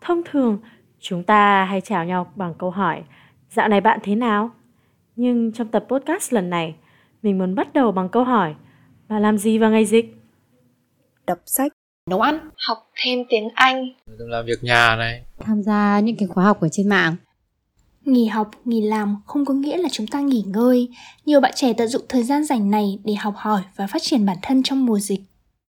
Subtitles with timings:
[0.00, 0.58] Thông thường,
[0.98, 3.02] chúng ta hay chào nhau bằng câu hỏi
[3.50, 4.50] Dạo này bạn thế nào?
[5.16, 6.74] Nhưng trong tập podcast lần này,
[7.22, 8.54] mình muốn bắt đầu bằng câu hỏi
[9.08, 10.14] Bà làm gì vào ngày dịch?
[11.26, 11.72] Đọc sách
[12.10, 16.44] Nấu ăn Học thêm tiếng Anh Làm việc nhà này Tham gia những cái khóa
[16.44, 17.16] học ở trên mạng
[18.04, 20.88] Nghỉ học, nghỉ làm không có nghĩa là chúng ta nghỉ ngơi.
[21.26, 24.26] Nhiều bạn trẻ tận dụng thời gian rảnh này để học hỏi và phát triển
[24.26, 25.20] bản thân trong mùa dịch.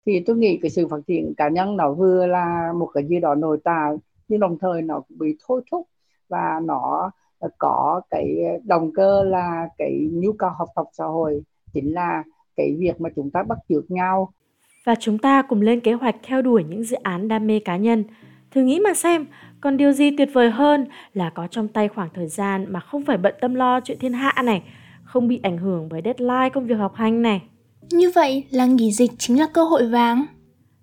[0.05, 3.19] Thì tôi nghĩ cái sự phát triển cá nhân nó vừa là một cái gì
[3.19, 3.95] đó nội tại
[4.31, 5.87] nhưng đồng thời nó cũng bị thôi thúc
[6.29, 7.11] và nó
[7.57, 11.41] có cái động cơ là cái nhu cầu học tập xã hội
[11.73, 12.23] chính là
[12.55, 14.33] cái việc mà chúng ta bắt chước nhau.
[14.85, 17.77] Và chúng ta cùng lên kế hoạch theo đuổi những dự án đam mê cá
[17.77, 18.03] nhân.
[18.51, 19.25] Thử nghĩ mà xem
[19.61, 23.05] còn điều gì tuyệt vời hơn là có trong tay khoảng thời gian mà không
[23.05, 24.63] phải bận tâm lo chuyện thiên hạ này
[25.03, 27.41] không bị ảnh hưởng bởi deadline công việc học hành này?
[27.91, 30.25] Như vậy là nghỉ dịch chính là cơ hội vàng.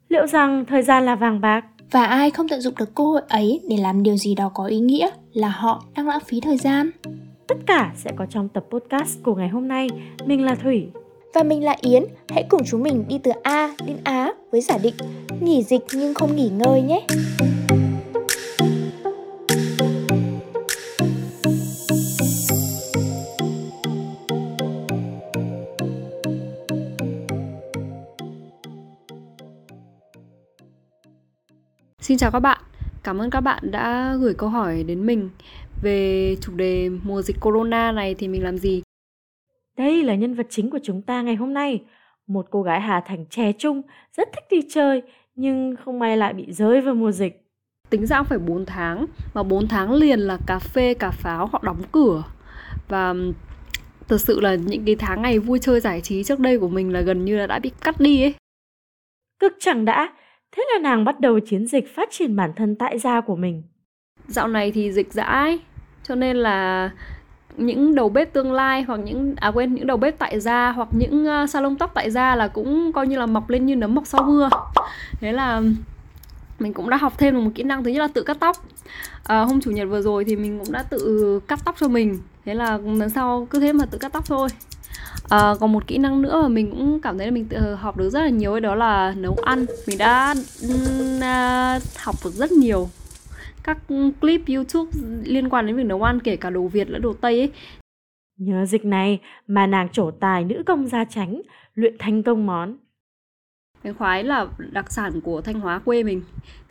[0.09, 3.23] Liệu rằng thời gian là vàng bạc và ai không tận dụng được cơ hội
[3.29, 6.57] ấy để làm điều gì đó có ý nghĩa là họ đang lãng phí thời
[6.57, 6.91] gian?
[7.47, 9.89] Tất cả sẽ có trong tập podcast của ngày hôm nay.
[10.27, 10.87] Mình là thủy.
[11.35, 14.79] Và mình là Yến, hãy cùng chúng mình đi từ A đến Á với giả
[14.79, 14.95] định
[15.41, 17.07] nghỉ dịch nhưng không nghỉ ngơi nhé.
[32.09, 32.61] Xin chào các bạn,
[33.03, 35.31] cảm ơn các bạn đã gửi câu hỏi đến mình
[35.83, 38.83] về chủ đề mùa dịch corona này thì mình làm gì.
[39.77, 41.83] Đây là nhân vật chính của chúng ta ngày hôm nay,
[42.27, 43.83] một cô gái Hà Thành trẻ trung,
[44.17, 45.03] rất thích đi chơi
[45.35, 47.45] nhưng không may lại bị rơi vào mùa dịch.
[47.91, 51.61] Tính ra phải 4 tháng, mà 4 tháng liền là cà phê, cà pháo họ
[51.63, 52.25] đóng cửa.
[52.89, 53.15] Và
[54.09, 56.93] thật sự là những cái tháng ngày vui chơi giải trí trước đây của mình
[56.93, 58.35] là gần như là đã bị cắt đi ấy.
[59.39, 60.13] Cực chẳng đã,
[60.57, 63.63] Thế là nàng bắt đầu chiến dịch phát triển bản thân tại gia của mình.
[64.27, 65.59] Dạo này thì dịch dãi,
[66.03, 66.91] cho nên là
[67.57, 70.89] những đầu bếp tương lai hoặc những à quên những đầu bếp tại gia hoặc
[70.93, 73.95] những ờ, salon tóc tại gia là cũng coi như là mọc lên như nấm
[73.95, 74.49] mọc sau mưa.
[75.21, 75.63] Thế là
[76.59, 78.57] mình cũng đã học thêm được một kỹ năng thứ nhất là tự cắt tóc.
[79.25, 82.19] À, hôm chủ nhật vừa rồi thì mình cũng đã tự cắt tóc cho mình.
[82.45, 84.49] Thế là lần sau cứ thế mà tự cắt tóc thôi
[85.29, 87.97] à, còn một kỹ năng nữa mà mình cũng cảm thấy là mình tự học
[87.97, 89.67] được rất là nhiều ấy đó là nấu ăn.
[89.87, 90.35] Mình đã
[90.67, 92.89] uh, học được rất nhiều
[93.63, 93.79] các
[94.21, 94.91] clip youtube
[95.25, 97.53] liên quan đến việc nấu ăn kể cả đồ việt lẫn đồ tây ấy.
[98.37, 101.43] Nhờ dịch này mà nàng trổ tài nữ công gia tránh
[101.75, 102.77] luyện thành công món.
[103.85, 106.23] Bánh khoái là đặc sản của thanh hóa quê mình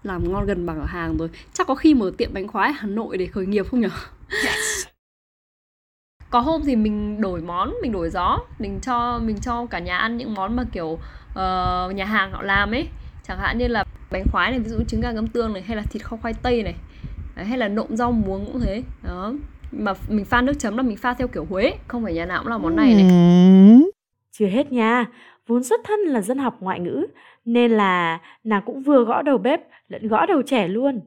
[0.04, 1.30] làm ngon gần bằng ở hàng rồi.
[1.54, 3.90] Chắc có khi mở tiệm bánh khoái hà nội để khởi nghiệp không nhở?
[4.46, 4.88] Yes
[6.30, 9.98] có hôm thì mình đổi món mình đổi gió mình cho mình cho cả nhà
[9.98, 12.88] ăn những món mà kiểu uh, nhà hàng họ làm ấy.
[13.28, 15.76] Chẳng hạn như là bánh khoái này ví dụ trứng gà ngâm tương này hay
[15.76, 16.76] là thịt kho khoai tây này.
[17.36, 18.84] Hay là nộm rau muống cũng thế.
[19.04, 19.34] Đó.
[19.72, 22.40] Mà mình pha nước chấm là mình pha theo kiểu Huế không phải nhà nào
[22.40, 23.06] cũng làm món này này.
[24.32, 25.06] Chưa hết nha.
[25.48, 27.06] Vốn xuất thân là dân học ngoại ngữ
[27.46, 31.00] nên là nàng cũng vừa gõ đầu bếp lẫn gõ đầu trẻ luôn.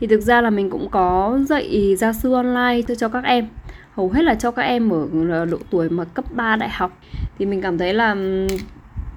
[0.00, 3.48] Thì thực ra là mình cũng có dạy gia sư online cho các em
[3.94, 6.98] hầu hết là cho các em ở ờ, độ tuổi mà cấp 3 đại học.
[7.38, 8.16] Thì mình cảm thấy là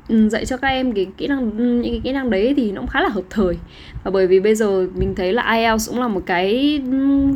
[0.09, 2.89] dạy cho các em cái kỹ năng những cái kỹ năng đấy thì nó cũng
[2.89, 3.57] khá là hợp thời.
[4.03, 6.81] Và bởi vì bây giờ mình thấy là IELTS cũng là một cái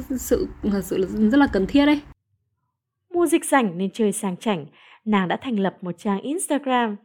[0.09, 1.99] sự ờ, sự rất là cần thiết đấy.
[3.13, 4.65] Mua dịch rảnh nên chơi sang chảnh.
[5.05, 6.95] Nàng đã thành lập một trang Instagram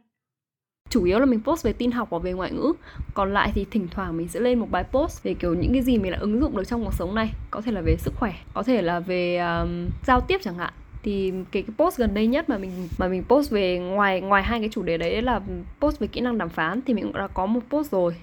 [0.89, 2.73] chủ yếu là mình post về tin học và về ngoại ngữ.
[3.13, 5.81] Còn lại thì thỉnh thoảng mình sẽ lên một bài post về kiểu những cái
[5.81, 7.33] gì mình đã ứng dụng được trong cuộc sống này.
[7.51, 10.73] Có thể là về sức khỏe có thể là về um, giao tiếp chẳng hạn.
[11.03, 14.43] Thì cái, cái post gần đây nhất mà mình mà mình post về ngoài ngoài
[14.43, 15.41] hai cái chủ đề đấy là
[15.79, 18.15] post về kỹ năng đàm phán thì mình cũng đã có một post rồi.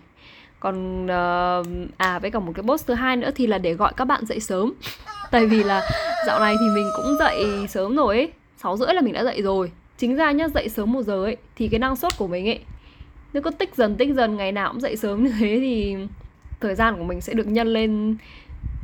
[0.60, 3.92] Còn uh, à với cả một cái post thứ hai nữa thì là để gọi
[3.96, 4.72] các bạn dậy sớm.
[5.30, 5.82] Tại vì là
[6.26, 8.32] dạo này thì mình cũng dậy sớm rồi ấy.
[8.56, 11.36] Sáu rưỡi là mình đã dậy rồi chính ra nhá dậy sớm một giờ ấy
[11.56, 12.60] thì cái năng suất của mình ấy
[13.32, 15.96] nếu có tích dần tích dần ngày nào cũng dậy sớm như thế thì
[16.60, 18.16] thời gian của mình sẽ được nhân lên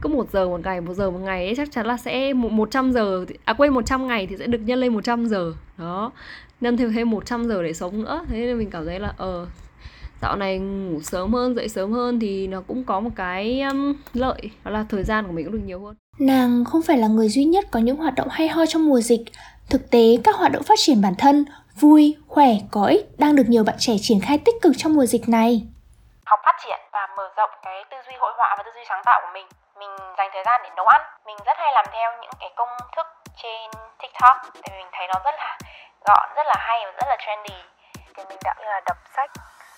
[0.03, 2.71] cứ một giờ một ngày một giờ một ngày ấy, chắc chắn là sẽ một
[2.71, 5.53] trăm giờ à quên 100 ngày thì sẽ được nhân lên 100 giờ.
[5.79, 6.12] Đó
[6.61, 8.25] nhân thêm thêm 100 giờ để sống nữa.
[8.29, 9.47] Thế nên mình cảm thấy là ờ
[10.23, 13.95] dạo này ngủ sớm hơn dậy sớm hơn thì nó cũng có một cái um,
[14.12, 15.97] lợi đó là thời gian của mình cũng được nhiều hơn.
[16.19, 19.01] Nàng không phải là người duy nhất có những hoạt động hay ho trong mùa
[19.01, 19.21] dịch.
[19.71, 21.45] Thực tế, các hoạt động phát triển bản thân,
[21.81, 25.07] vui, khỏe, có ích đang được nhiều bạn trẻ triển khai tích cực trong mùa
[25.07, 25.53] dịch này.
[26.27, 29.03] Học phát triển và mở rộng cái tư duy hội họa và tư duy sáng
[29.05, 29.47] tạo của mình.
[29.81, 31.01] Mình dành thời gian để nấu ăn.
[31.27, 33.07] Mình rất hay làm theo những cái công thức
[33.43, 33.71] trên
[34.01, 35.59] TikTok tại vì mình thấy nó rất là
[36.07, 37.59] gọn, rất là hay và rất là trendy.
[38.15, 39.31] Thì mình đã như là đọc sách,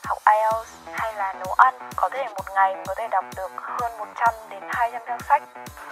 [0.08, 1.32] học IELTS hay là
[1.80, 5.42] ăn có thể một ngày có thể đọc được hơn 100 đến 200 trang sách.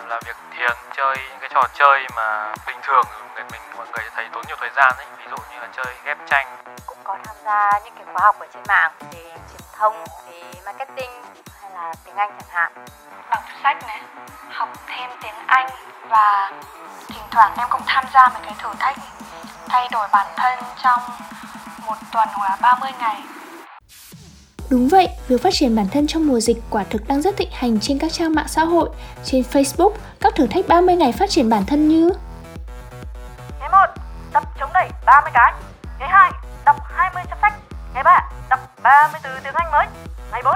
[0.08, 3.04] Làm việc thiền chơi những cái trò chơi mà bình thường
[3.34, 5.06] người mình mọi người thấy tốn nhiều thời gian ấy.
[5.18, 6.46] Ví dụ như là chơi ghép tranh.
[6.86, 10.42] Cũng có tham gia những cái khóa học ở trên mạng về truyền thông về
[10.66, 11.10] marketing
[11.60, 12.72] hay là tiếng Anh chẳng hạn.
[13.30, 14.00] Đọc sách này
[14.50, 15.70] học thêm tiếng Anh
[16.08, 16.52] và
[17.08, 18.96] thỉnh thoảng em cũng tham gia mấy cái thử thách
[19.68, 21.00] thay đổi bản thân trong
[21.86, 23.22] một tuần hoặc là 30 ngày
[24.70, 27.48] Đúng vậy, việc phát triển bản thân trong mùa dịch quả thực đang rất thịnh
[27.52, 28.88] hành trên các trang mạng xã hội.
[29.24, 29.90] Trên Facebook,
[30.20, 32.10] các thử thách 30 ngày phát triển bản thân như?
[33.60, 33.78] Ngày 1,
[34.32, 35.52] tập chống đẩy 30 cái.
[35.98, 36.32] Ngày 2,
[36.64, 37.52] đọc 20 trang sách.
[37.94, 39.86] Ngày 3, đọc 30 từ tiếng Anh mới.
[40.32, 40.54] Ngày 4,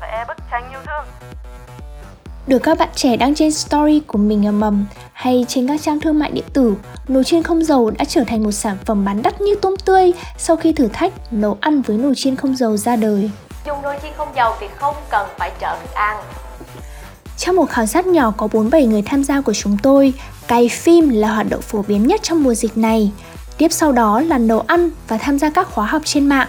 [0.00, 1.04] vẽ bức tranh yêu thương.
[2.46, 6.00] Được các bạn trẻ đăng trên story của mình ở mầm hay trên các trang
[6.00, 6.74] thương mại điện tử,
[7.08, 10.12] nồi chiên không dầu đã trở thành một sản phẩm bán đắt như tôm tươi
[10.38, 13.30] sau khi thử thách nấu ăn với nồi chiên không dầu ra đời.
[13.66, 16.16] Dùng nồi chiên không dầu thì không cần phải trợ thức ăn.
[17.38, 20.14] Trong một khảo sát nhỏ có 47 người tham gia của chúng tôi,
[20.48, 23.12] cày phim là hoạt động phổ biến nhất trong mùa dịch này.
[23.58, 26.48] Tiếp sau đó là nấu ăn và tham gia các khóa học trên mạng.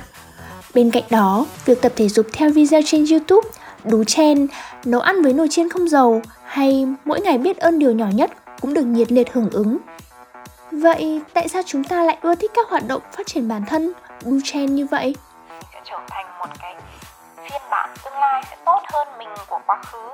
[0.73, 3.49] Bên cạnh đó, việc tập thể dục theo video trên YouTube
[3.83, 4.47] đú chen,
[4.85, 8.31] nấu ăn với nồi chiên không dầu hay mỗi ngày biết ơn điều nhỏ nhất
[8.61, 9.77] cũng được nhiệt liệt hưởng ứng.
[10.71, 13.93] Vậy tại sao chúng ta lại ưa thích các hoạt động phát triển bản thân
[14.25, 15.15] đu chen như vậy?
[15.73, 16.72] Sẽ trở thành một cái
[17.49, 20.09] phiên bản tương lai sẽ tốt hơn mình của quá khứ.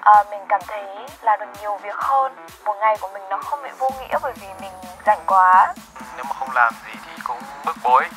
[0.00, 2.46] À, mình cảm thấy là được nhiều việc hơn.
[2.64, 4.72] Một ngày của mình nó không bị vô nghĩa bởi vì mình
[5.06, 5.74] rảnh quá.
[6.16, 8.08] Nếu mà không làm gì thì cũng bức bối.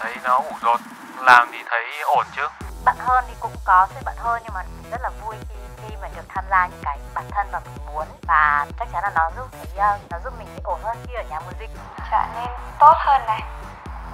[0.00, 0.80] Thấy nó ủ rột.
[1.18, 2.48] Làm thì thấy ổn chứ.
[2.84, 5.96] Bận hơn thì cũng có sự bận hơn nhưng mà rất là vui khi khi
[6.02, 8.06] mà được tham gia những cái bản thân mà mình muốn.
[8.28, 11.14] Và chắc chắn là nó giúp thấy uh, nó giúp mình thấy ổn hơn khi
[11.14, 11.70] ở nhà mùa dịch
[12.10, 13.42] trở nên tốt hơn này.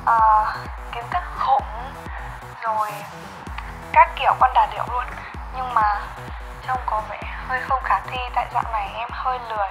[0.02, 0.46] Uh,
[0.92, 1.92] kiến thức khủng.
[2.62, 2.90] Rồi
[3.92, 5.04] các kiểu con đà điệu luôn.
[5.56, 5.82] Nhưng mà
[6.66, 9.68] trông có vẻ hơi không khả thi tại dạo này em hơi lười.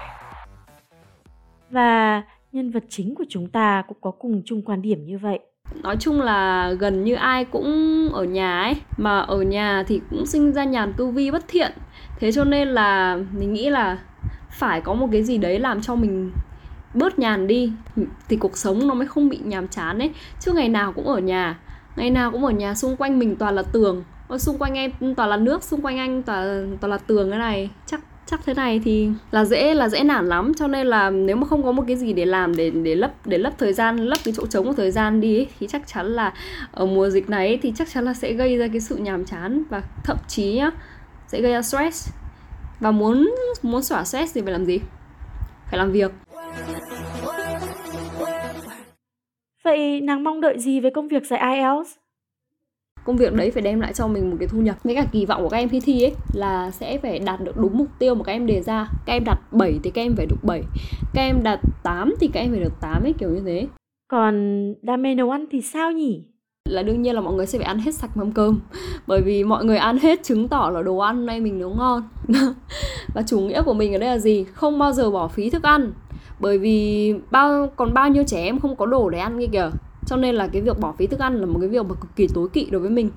[1.69, 5.39] Và nhân vật chính của chúng ta cũng có cùng chung quan điểm như vậy.
[5.73, 10.25] Nói chung là gần như ai cũng ở nhà ấy mà ở nhà thì cũng
[10.25, 11.71] sinh ra nhàn tu vi bất thiện.
[12.19, 13.97] Thế cho nên là mình nghĩ là
[14.49, 16.31] phải có một cái gì đấy làm cho mình
[16.93, 17.73] bớt nhàn đi
[18.29, 20.13] thì cuộc sống nó mới không bị nhàm chán ấy.
[20.39, 21.59] Chứ ngày nào cũng ở nhà
[21.97, 24.03] ngày nào cũng ở nhà xung quanh mình toàn là tường.
[24.27, 27.39] Ôi, xung quanh em toàn là nước xung quanh anh toàn toàn là tường cái
[27.39, 27.69] này.
[27.85, 30.53] Chắc chắc thế này thì là dễ là dễ nản lắm.
[30.53, 33.11] Cho nên là nếu mà không có một cái gì để làm để để lấp
[33.25, 35.87] để lấp thời gian lấp cái chỗ trống của thời gian đi ấy, thì chắc
[35.87, 36.33] chắn là
[36.71, 39.25] ở mùa dịch này ấy, thì chắc chắn là sẽ gây ra cái sự nhàm
[39.25, 40.71] chán và thậm chí nhá
[41.27, 42.09] sẽ gây ra stress.
[42.79, 44.79] Và muốn muốn xóa stress thì phải làm gì?
[45.65, 46.11] Phải làm việc.
[49.67, 51.95] Vậy nàng mong đợi gì với công việc dạy IELTS?
[53.05, 54.75] công việc đấy phải đem lại cho mình một cái thu nhập.
[54.83, 57.57] Với cả kỳ vọng của các em thi thi ấy là sẽ phải đạt được
[57.57, 58.89] đúng mục tiêu mà các em đề ra.
[59.05, 60.63] Các em đạt 7 thì các em phải được 7
[61.13, 63.67] các em đạt 8 thì các em phải được 8 ấy kiểu như thế.
[64.07, 66.23] Còn đam mê nấu ăn thì sao nhỉ?
[66.69, 68.59] Là đương nhiên là mọi người sẽ phải ăn hết sạch mâm cơm.
[69.07, 72.03] Bởi vì mọi người ăn hết chứng tỏ là đồ ăn nay mình nấu ngon.
[73.13, 74.45] Và chủ nghĩa của mình ở đây là gì?
[74.53, 75.91] Không bao giờ bỏ phí thức ăn
[76.39, 79.69] bởi vì bao, còn bao nhiêu trẻ em không có đồ để ăn kia kìa.
[80.05, 82.15] Cho nên là cái việc bỏ phí thức ăn là một cái việc mà cực
[82.15, 83.09] kỳ tối kỵ đối với mình.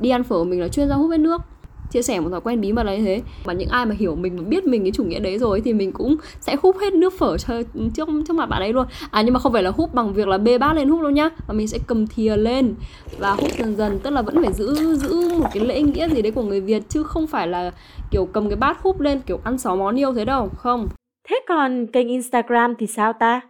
[0.00, 1.42] Đi ăn phở mình là chuyên gia hút hết nước.
[1.90, 3.22] Chia sẻ một thói quen bí mật là như thế.
[3.46, 5.72] Mà những ai mà hiểu mình và biết mình cái chủ nghĩa đấy rồi thì
[5.72, 7.54] mình cũng sẽ hút hết nước phở cho,
[7.94, 8.86] trước trước mặt bạn ấy luôn.
[9.10, 11.10] À nhưng mà không phải là hút bằng việc là bê bát lên hút đâu
[11.10, 11.30] nhá.
[11.48, 12.74] Mà mình sẽ cầm thìa lên
[13.18, 13.98] và hút dần dần.
[13.98, 16.82] Tức là vẫn phải giữ giữ một cái lễ nghĩa gì đấy của người việt,
[16.88, 17.70] chứ không phải là
[18.10, 20.48] kiểu cầm cái bát hút lên kiểu ăn sáu món yêu thế đâu.
[20.56, 20.88] Không
[21.28, 23.40] thế còn kênh instagram thì sao ta?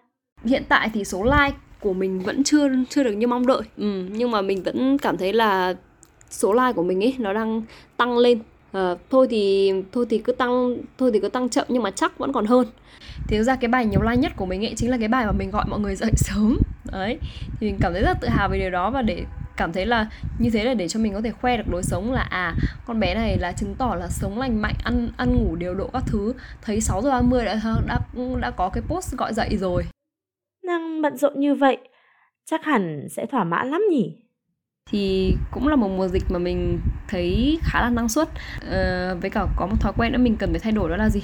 [0.45, 3.63] Hiện tại thì số like của mình vẫn chưa chưa được như mong đợi.
[3.77, 5.75] Ừ, nhưng mà mình vẫn cảm thấy là
[6.31, 7.63] số like của mình ấy nó đang
[7.97, 8.39] tăng lên.
[8.73, 12.19] À, thôi thì thôi thì cứ tăng thôi thì cứ tăng chậm nhưng mà chắc
[12.19, 12.67] vẫn còn hơn.
[13.29, 15.33] Thì ra cái bài nhiều like nhất của mình ấy chính là cái bài mà
[15.33, 16.59] mình gọi mọi người dậy sớm.
[16.93, 17.19] Đấy
[17.61, 19.25] thì mình cảm thấy rất tự hào về điều đó và để
[19.57, 20.07] cảm thấy là
[20.39, 22.55] như thế là để cho mình có thể khoe được lối sống là à
[22.87, 25.91] con bé này là chứng tỏ là sống lành mạnh ăn ăn ngủ điều độ
[25.93, 26.33] các thứ.
[26.63, 27.99] Thấy 6 giờ 30 đã đã
[28.41, 29.85] đã có cái post gọi dậy rồi.
[30.65, 31.79] Năng bận rộn như vậy,
[32.45, 34.27] chắc hẳn sẽ thỏa mãn lắm nhỉ?
[34.91, 38.29] thì cũng là một mùa dịch mà mình thấy khá là năng suất.
[38.71, 41.09] Ờ, với cả có một thói quen nữa mình cần phải thay đổi đó là
[41.09, 41.23] gì?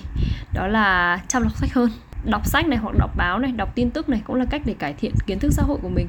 [0.55, 1.91] Đó là chăm đọc sách hơn.
[2.25, 4.75] Đọc sách này hoặc đọc báo này đọc tin tức này cũng là cách để
[4.79, 6.07] cải thiện kiến thức xã hội của mình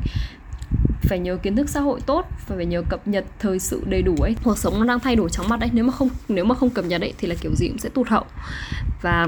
[1.02, 4.02] phải nhớ kiến thức xã hội tốt và phải nhớ cập nhật thời sự đầy
[4.02, 4.36] đủ ấy.
[4.44, 6.70] Cuộc sống nó đang thay đổi chóng mặt đấy nếu mà không nếu mà không
[6.70, 8.24] cập nhật ấy thì là kiểu gì cũng sẽ tụt hậu.
[9.02, 9.28] Và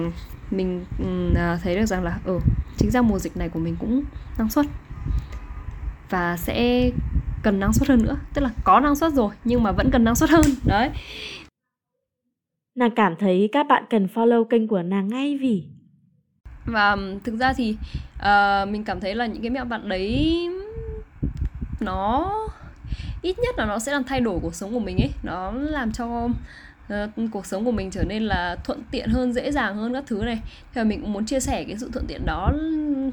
[0.51, 2.39] mình uh, thấy được rằng là ở ừ,
[2.77, 4.03] chính ra mùa dịch này của mình cũng
[4.37, 4.65] năng suất.
[6.09, 6.89] Và sẽ
[7.43, 8.17] cần năng suất hơn nữa.
[8.33, 10.45] Tức là có năng suất rồi nhưng mà vẫn cần năng suất hơn.
[10.65, 10.89] Đấy.
[12.75, 15.63] Nàng cảm thấy các bạn cần follow kênh của nàng ngay vì?
[16.65, 17.77] Và thực ra thì
[18.15, 20.49] uh, mình cảm thấy là những cái mẹo bạn đấy
[21.79, 22.31] nó
[23.21, 25.11] ít nhất là nó sẽ làm thay đổi cuộc sống của mình ấy.
[25.23, 29.51] Nó làm cho uh, cuộc sống của mình trở nên là thuận tiện hơn dễ
[29.51, 30.39] dàng hơn các thứ này.
[30.73, 32.51] Thì mình cũng muốn chia sẻ cái sự thuận tiện đó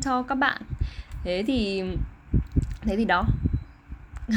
[0.01, 0.63] cho các bạn.
[1.25, 1.83] Thế thì
[2.81, 3.25] thế thì đó.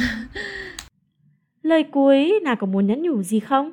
[1.64, 3.72] Lời cuối nào có muốn nhắn nhủ gì không?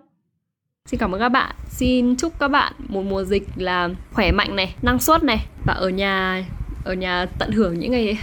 [0.87, 1.54] Xin cảm ơn các bạn.
[1.68, 5.75] Xin chúc các bạn một mùa dịch là khỏe mạnh này, năng suất này và
[5.75, 6.44] ở nhà
[6.85, 8.18] ở nhà tận hưởng những ngày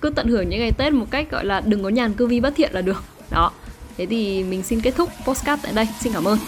[0.00, 2.40] cứ tận hưởng những ngày Tết một cách gọi là đừng có nhàn cư vi
[2.40, 3.04] bất thiện là được.
[3.30, 3.52] Đó.
[3.96, 5.88] Thế thì mình xin kết thúc postcard tại đây.
[6.00, 6.38] Xin cảm ơn.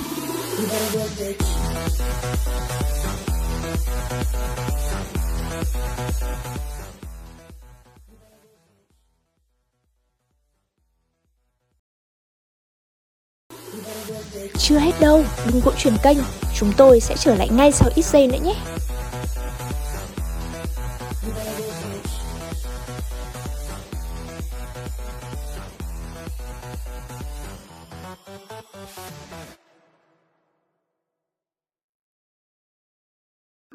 [14.58, 16.18] Chưa hết đâu, đừng vội chuyển kênh,
[16.58, 18.54] chúng tôi sẽ trở lại ngay sau ít giây nữa nhé.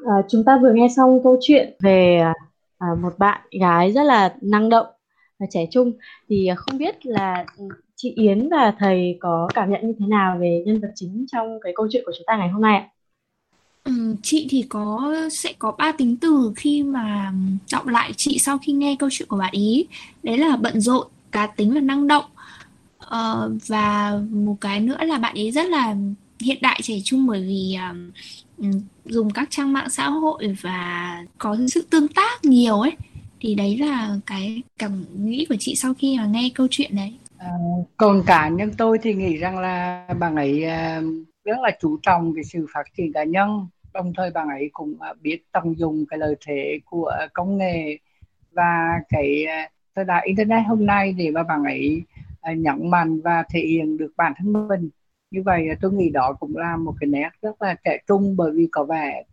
[0.08, 2.22] À, chúng ta vừa nghe xong câu chuyện về
[2.78, 4.86] à, một bạn gái rất là năng động
[5.38, 5.92] và trẻ trung.
[6.28, 7.64] Thì à, không biết là ừ,
[7.96, 11.60] chị Yến và thầy có cảm nhận như thế nào về nhân vật chính trong
[11.60, 12.88] cái câu chuyện của chúng ta ngày hôm nay ạ?
[13.84, 17.32] Ừ, chị thì có sẽ có ba tính từ khi mà
[17.72, 19.86] đọc lại chị sau khi nghe câu chuyện của bạn ý.
[20.22, 22.24] Đấy là bận rộn cá tính và năng động.
[22.98, 25.96] Ờ, và một cái nữa là bạn ấy rất là
[26.40, 27.76] hiện đại trẻ trung bởi vì
[28.58, 32.96] um, dùng các trang mạng xã hội và có sự tương tác nhiều ấy
[33.40, 37.14] thì đấy là cái cảm nghĩ của chị sau khi mà nghe câu chuyện đấy.
[37.38, 37.50] À,
[37.96, 41.02] còn cá nhân tôi thì nghĩ rằng là bạn ấy à,
[41.44, 45.00] rất là chú trọng cái sự phát triển cá nhân đồng thời bạn ấy cũng
[45.00, 47.98] à, biết tận dụng cái lợi thế của công nghệ
[48.52, 49.46] và cái
[49.96, 52.02] thời đại internet hôm nay để mà bạn ấy
[52.56, 54.90] nhấn mạnh và thể hiện được bản thân mình
[55.30, 58.50] như vậy tôi nghĩ đó cũng là một cái nét rất là trẻ trung, bởi
[58.54, 59.24] vì có vẻ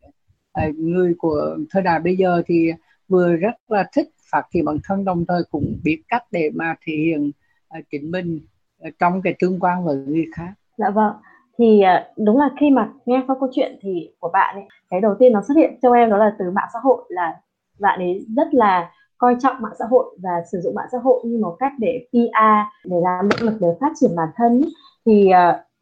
[0.51, 2.71] ờ, người của thời đại bây giờ thì
[3.07, 6.75] vừa rất là thích phát triển bản thân, đồng thời cũng biết cách để mà
[6.85, 7.31] thể hiện
[7.67, 8.39] ờ, chính mình
[8.79, 10.53] ờ, trong cái tương quan với người khác.
[10.77, 11.13] Dạ vâng.
[11.57, 11.81] Thì
[12.17, 15.33] đúng là khi mà nghe qua câu chuyện thì của bạn ấy, cái đầu tiên
[15.33, 17.35] nó xuất hiện trong em đó là từ mạng xã hội, là
[17.79, 21.21] bạn ấy rất là coi trọng mạng xã hội và sử dụng mạng xã hội
[21.25, 24.61] như một cách để PR để làm động lực để phát triển bản thân.
[25.05, 25.31] Thì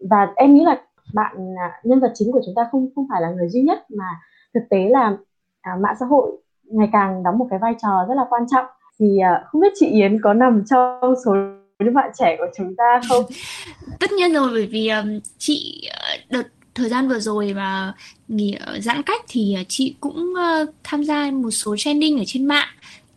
[0.10, 0.82] và em nghĩ là
[1.14, 3.86] bạn à, nhân vật chính của chúng ta không không phải là người duy nhất
[3.98, 4.06] mà
[4.54, 5.18] thực tế là
[5.62, 6.32] à, mạng xã hội
[6.64, 8.66] ngày càng đóng một cái vai trò rất là quan trọng
[9.00, 11.36] thì à, không biết chị Yến có nằm trong số
[11.80, 13.24] những bạn trẻ của chúng ta không?
[14.00, 15.90] Tất nhiên rồi bởi vì um, chị
[16.30, 16.44] đợt
[16.76, 17.94] thời gian vừa rồi mà
[18.28, 22.68] nghỉ giãn cách thì chị cũng uh, tham gia một số trending ở trên mạng.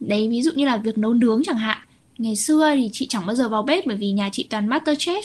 [0.01, 1.79] Đấy ví dụ như là việc nấu nướng chẳng hạn.
[2.19, 5.23] Ngày xưa thì chị chẳng bao giờ vào bếp bởi vì nhà chị toàn Masterchef.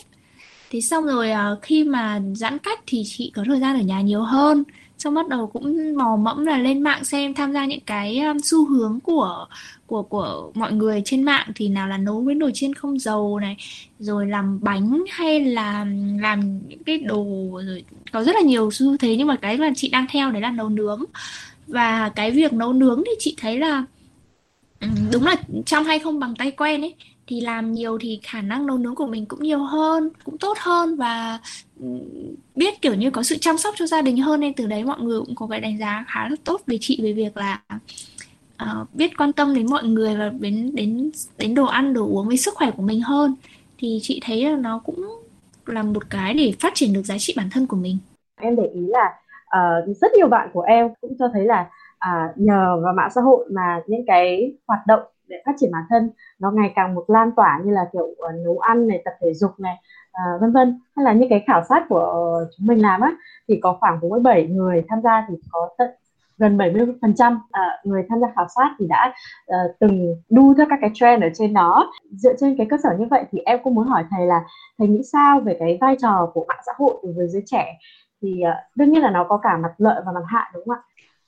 [0.71, 4.01] Thế xong rồi uh, khi mà giãn cách thì chị có thời gian ở nhà
[4.01, 4.63] nhiều hơn.
[4.97, 8.37] Xong bắt đầu cũng mò mẫm là lên mạng xem tham gia những cái um,
[8.39, 9.47] xu hướng của
[9.85, 11.47] của của mọi người trên mạng.
[11.55, 13.57] Thì nào là nấu với nồi chiên không dầu này
[13.99, 15.85] rồi làm bánh hay là
[16.21, 17.25] làm những cái đồ
[17.65, 19.15] rồi có rất là nhiều xu thế.
[19.15, 21.03] Nhưng mà cái mà chị đang theo đấy là nấu nướng.
[21.67, 23.83] Và cái việc nấu nướng thì chị thấy là
[25.11, 25.35] đúng là
[25.65, 26.95] trong hay không bằng tay quen ấy
[27.27, 30.57] thì làm nhiều thì khả năng nấu nướng của mình cũng nhiều hơn cũng tốt
[30.59, 31.39] hơn và
[31.79, 31.85] ừ,
[32.55, 34.99] biết kiểu như có sự chăm sóc cho gia đình hơn nên từ đấy mọi
[34.99, 37.59] người cũng có cái đánh giá khá là tốt về chị về việc là
[38.63, 42.27] uh, biết quan tâm đến mọi người và đến đến đến đồ ăn đồ uống
[42.27, 43.35] với sức khỏe của mình hơn.
[43.77, 45.05] Thì chị thấy là nó cũng
[45.65, 47.97] là một cái để phát triển được giá trị bản thân của mình.
[48.41, 49.13] Em để ý là
[49.45, 53.21] uh, rất nhiều bạn của em cũng cho thấy là uh, nhờ vào mạng xã
[53.21, 56.09] hội mà những cái hoạt động để phát triển bản thân
[56.39, 59.33] nó ngày càng một lan tỏa như là kiểu uh, nấu ăn này tập thể
[59.33, 59.75] dục này
[60.09, 60.79] uh, vân vân.
[60.95, 63.11] Hay là những cái khảo sát của uh, chúng mình làm á
[63.47, 65.89] thì có khoảng 47 người tham gia thì có tận
[66.37, 67.39] gần 70 phần trăm
[67.83, 69.13] người tham gia khảo sát thì đã
[69.51, 71.91] uh, từng đu theo các cái trend ở trên đó.
[72.11, 74.43] Dựa trên cái cơ sở như vậy thì em cũng muốn hỏi thầy là
[74.77, 77.77] thầy nghĩ sao về cái vai trò của mạng xã hội đối với giới trẻ?
[78.21, 80.75] Thì uh, đương nhiên là nó có cả mặt lợi và mặt hại đúng không
[80.75, 80.81] ạ?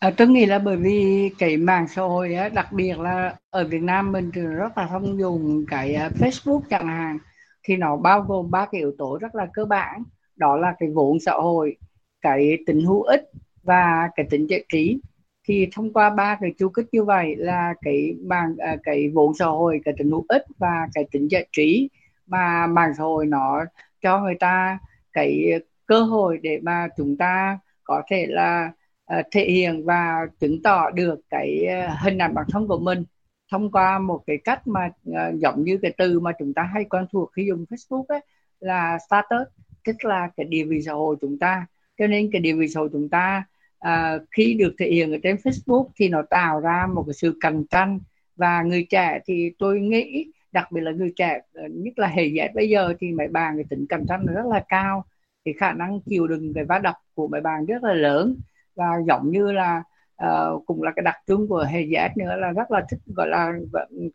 [0.03, 3.67] À, tôi nghĩ là bởi vì cái mạng xã hội á, đặc biệt là ở
[3.67, 7.17] Việt Nam mình thì rất là thông dùng cái ờ, Facebook chẳng hạn
[7.63, 10.03] thì nó bao gồm ba cái yếu tố rất là cơ bản.
[10.35, 11.77] Đó là cái vốn xã hội
[12.21, 13.21] cái tính hữu ích
[13.63, 14.99] và cái tính giải trí.
[15.47, 19.33] Thì thông qua ba cái chu kích như vậy là cái mạng ờ, cái vốn
[19.33, 21.89] xã hội cái tính hữu ích và cái tính giải trí
[22.27, 23.65] mà mạng xã hội nó
[24.01, 24.79] cho người ta
[25.13, 25.51] cái
[25.85, 28.71] cơ hội để mà chúng ta có thể là
[29.19, 33.03] uh, thể hiện và chứng tỏ được cái ờ, hình ảnh bản thân của mình
[33.51, 36.83] thông qua một cái cách mà uh, giống như cái từ mà chúng ta hay
[36.83, 38.19] quen thuộc khi dùng Facebook ấy
[38.59, 39.47] là status
[39.85, 41.65] tức là cái địa vị xã hội chúng ta.
[41.97, 43.43] Cho nên cái địa vị xã hội chúng ta
[43.87, 47.37] uh, khi được thể hiện ở trên Facebook thì nó tạo ra một cái sự
[47.41, 47.99] cạnh tranh.
[48.35, 52.53] Và người trẻ thì tôi nghĩ đặc biệt là người trẻ nhất là hệ Z
[52.53, 55.05] bây giờ thì mấy bạn cái tính cạnh tranh rất là cao.
[55.45, 58.35] Thì khả năng chịu đựng cái va đập của mấy bạn rất là lớn
[58.75, 59.83] và giống như là
[60.25, 63.27] uh, cũng là cái đặc trưng của hệ Z nữa là rất là thích gọi
[63.27, 63.53] là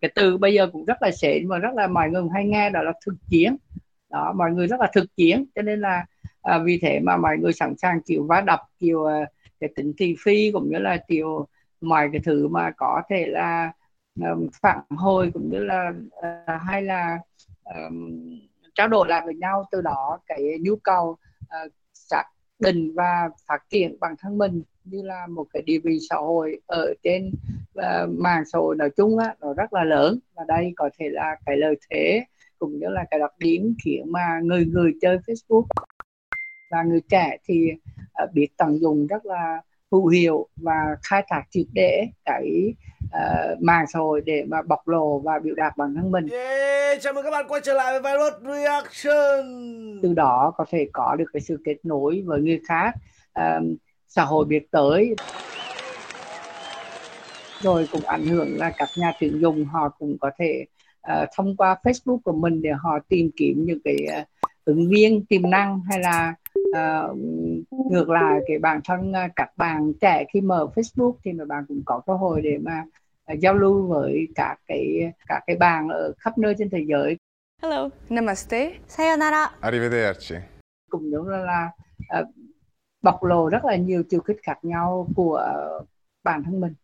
[0.01, 2.71] cái từ bây giờ cũng rất là xịn mà rất là mọi người hay nghe
[2.71, 3.57] đó là thực chiến.
[4.11, 6.07] Đó mọi người rất là thực chiến cho nên là
[6.57, 9.25] uh, vì thế mà mọi người sẵn sàng chịu va đập chịu uh, ờ,
[9.61, 11.47] cái tính thị phi cũng như là chịu
[11.81, 13.73] mọi cái thứ mà có thể là
[14.21, 17.19] um, phản hồi cũng như là uh, hay là
[17.65, 18.21] um,
[18.75, 19.65] trao đổi lại với nhau.
[19.71, 21.17] Từ đó cái nhu cầu
[21.65, 21.73] uh,
[22.59, 26.61] định và phát triển bản thân mình như là một cái địa vị xã hội
[26.67, 27.33] ở trên
[27.79, 30.19] uh, mạng xã hội nói chung á nó rất là lớn.
[30.35, 32.25] Và đây có thể là cái lợi thế
[32.59, 35.67] cũng như là cái đặc điểm khiến mà người người chơi Facebook
[36.71, 37.69] và người trẻ thì
[38.25, 43.63] uh, biết tận dụng rất là hữu hiệu và khai thác triệt để cái uh,
[43.63, 46.27] mạng xã hội để mà bộc lộ và biểu đạt bản thân mình.
[46.29, 49.45] Yeah, chào mừng các bạn quay trở lại với Virus Reaction.
[50.03, 52.95] Từ đó có thể có được cái sự kết nối với người khác,
[53.39, 53.65] uh,
[54.09, 55.15] xã hội biết tới
[57.61, 60.65] rồi cũng ảnh hưởng là các nhà tuyển dụng họ cũng có thể
[61.13, 64.27] uh, thông qua Facebook của mình để họ tìm kiếm những cái uh,
[64.69, 67.19] ứng viên tiềm năng hay là uh,
[67.91, 71.65] ngược lại cái bản thân uh, các bạn trẻ khi mở Facebook thì mà bạn
[71.69, 72.85] cũng có cơ hội để mà
[73.33, 77.17] uh, giao lưu với các cái các cái bạn ở khắp nơi trên thế giới.
[77.63, 77.89] Hello.
[78.09, 78.73] Namaste.
[78.89, 79.51] Sayonara.
[79.61, 80.35] Arrivederci.
[80.91, 81.71] Cũng giống là, là
[82.21, 82.29] uh,
[83.03, 85.43] bộc lộ rất là nhiều chiều kích khác nhau của
[85.81, 85.89] uh,
[86.25, 86.75] bản thân mình.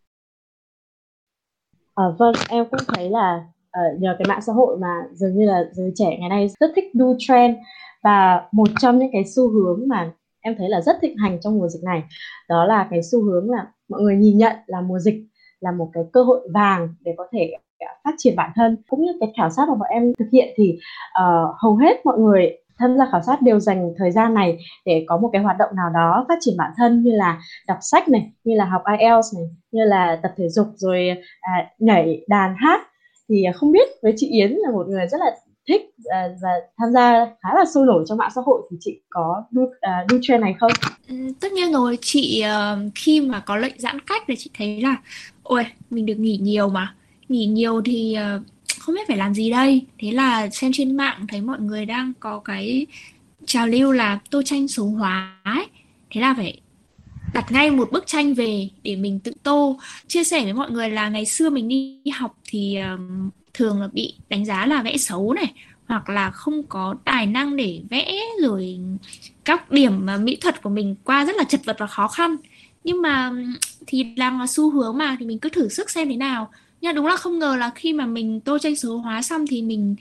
[1.95, 3.47] À, vâng, em cũng thấy là
[3.79, 6.71] uh, nhờ cái mạng xã hội mà dường như là giới trẻ ngày nay rất
[6.77, 7.57] thích do trend.
[8.03, 10.11] Và một trong những cái xu hướng mà
[10.41, 12.03] em thấy là rất thịnh hành trong mùa dịch này
[12.49, 15.27] đó là cái xu hướng là mọi người nhìn nhận là mùa dịch
[15.61, 18.77] là một cái cơ hội vàng để có thể à, phát triển bản thân.
[18.89, 20.79] Cũng như cái khảo sát mà bọn em thực hiện thì
[21.23, 25.05] uh, hầu hết mọi người tham gia khảo sát đều dành thời gian này để
[25.09, 28.09] có một cái hoạt động nào đó phát triển bản thân như là đọc sách
[28.09, 31.11] này như là học IELTS này như là tập thể dục rồi
[31.41, 32.81] à, nhảy đàn hát
[33.29, 35.37] thì à, không biết với chị Yến là một người rất là
[35.69, 39.01] thích à, và tham gia khá là sôi nổi trong mạng xã hội thì chị
[39.09, 39.71] có đu, uh,
[40.09, 40.73] đu trend này không?
[41.09, 44.81] Ừ, tất nhiên rồi chị uh, khi mà có lệnh giãn cách thì chị thấy
[44.83, 44.97] là
[45.43, 46.95] ôi mình được nghỉ nhiều mà
[47.29, 48.43] nghỉ nhiều thì uh,
[48.81, 52.13] không biết phải làm gì đây thế là xem trên mạng thấy mọi người đang
[52.21, 52.87] có cái
[53.47, 55.67] trào lưu là tô tranh số hóa ấy.
[56.11, 56.61] thế là phải
[57.35, 59.79] đặt ngay một bức tranh về để mình tự tô.
[60.07, 63.89] Chia sẻ với mọi người là ngày xưa mình đi học thì um, thường là
[63.93, 65.53] bị đánh giá là vẽ xấu này
[65.87, 68.79] hoặc là không có tài năng để vẽ rồi
[69.45, 72.37] các điểm mà mỹ thuật của mình qua rất là chật vật và khó khăn.
[72.85, 73.33] Nhưng mà
[73.87, 76.51] thì đang là xu hướng mà thì mình cứ thử sức xem thế nào.
[76.81, 79.63] Nhưng đúng là không ngờ là khi mà mình tô tranh số hóa xong thì
[79.63, 79.97] mình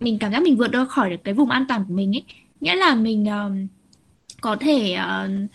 [0.00, 2.24] mình cảm giác mình vượt ra khỏi được cái vùng an toàn của mình ấy.
[2.60, 3.66] Nghĩa là mình um,
[4.40, 5.50] có thể uh,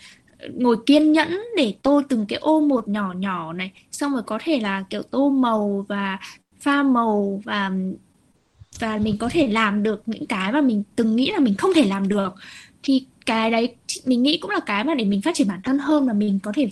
[0.54, 4.38] ngồi kiên nhẫn để tô từng cái ô một nhỏ nhỏ này xong rồi có
[4.44, 6.18] thể là kiểu tô màu và
[6.60, 7.70] pha màu và
[8.80, 11.70] và mình có thể làm được những cái mà mình từng nghĩ là mình không
[11.74, 12.34] thể làm được
[12.82, 15.78] thì cái đấy, mình nghĩ cũng là cái mà để mình phát triển bản thân
[15.78, 16.68] hơn là mình có thể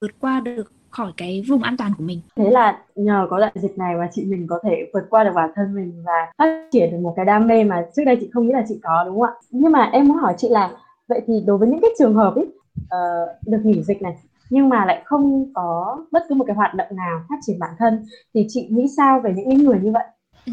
[0.00, 2.20] vượt qua được khỏi cái vùng an toàn của mình.
[2.36, 5.30] Thế là nhờ có đại dịch này mà chị mình có thể vượt qua được
[5.34, 8.30] bản thân mình và phát triển được một cái đam mê mà trước đây chị
[8.32, 9.32] không nghĩ là chị có, đúng không ạ?
[9.50, 10.70] Nhưng mà em muốn hỏi chị là,
[11.08, 12.46] vậy thì đối với những cái trường hợp ấy
[12.84, 14.14] uh, được nghỉ dịch này
[14.50, 17.70] nhưng mà lại không có bất cứ một cái hoạt động nào phát triển bản
[17.78, 20.04] thân thì chị nghĩ sao về những người như vậy?
[20.46, 20.52] Ừ,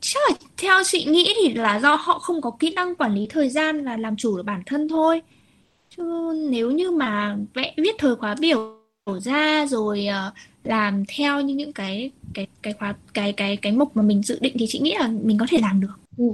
[0.00, 3.26] chắc là theo chị nghĩ thì là do họ không có kỹ năng quản lý
[3.30, 5.22] thời gian và làm chủ được bản thân thôi
[5.96, 8.76] chứ nếu như mà vẽ viết thời khóa biểu
[9.20, 10.34] ra rồi uh,
[10.64, 14.38] làm theo như những cái cái cái khóa cái cái cái mục mà mình dự
[14.40, 15.98] định thì chị nghĩ là mình có thể làm được.
[16.18, 16.24] Ừ.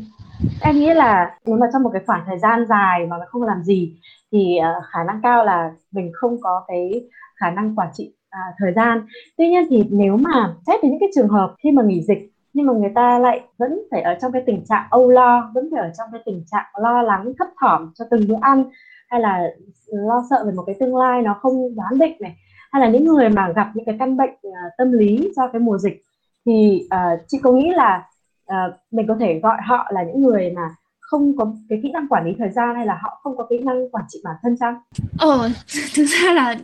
[0.61, 3.63] Em nghĩ là nếu mà trong một cái khoảng thời gian dài mà không làm
[3.63, 3.93] gì
[4.33, 8.41] thì uh, khả năng cao là mình không có cái khả năng quản trị à,
[8.59, 9.07] thời gian.
[9.37, 12.33] Tuy nhiên thì nếu mà xét đến những cái trường hợp khi mà nghỉ dịch
[12.55, 15.69] nhưng mà người ta lại vẫn phải ở trong cái tình trạng âu lo, vẫn
[15.73, 18.65] phải ở trong cái tình trạng lo lắng thấp thỏm cho từng bữa ăn
[19.09, 19.49] hay là
[19.87, 22.37] lo sợ về một cái tương lai nó không đoán định này
[22.73, 25.61] hay là những người mà gặp những cái căn bệnh uh, tâm lý do cái
[25.61, 26.03] mùa dịch
[26.47, 28.09] thì uh, chị có nghĩ là
[28.51, 30.75] uh, mình có thể gọi họ là những người mà
[31.13, 33.59] không có cái kỹ năng quản lý thời gian hay là họ không có kỹ
[33.59, 34.75] năng quản trị bản thân chăng?
[35.19, 35.51] Ờ,
[35.95, 36.57] thực ra là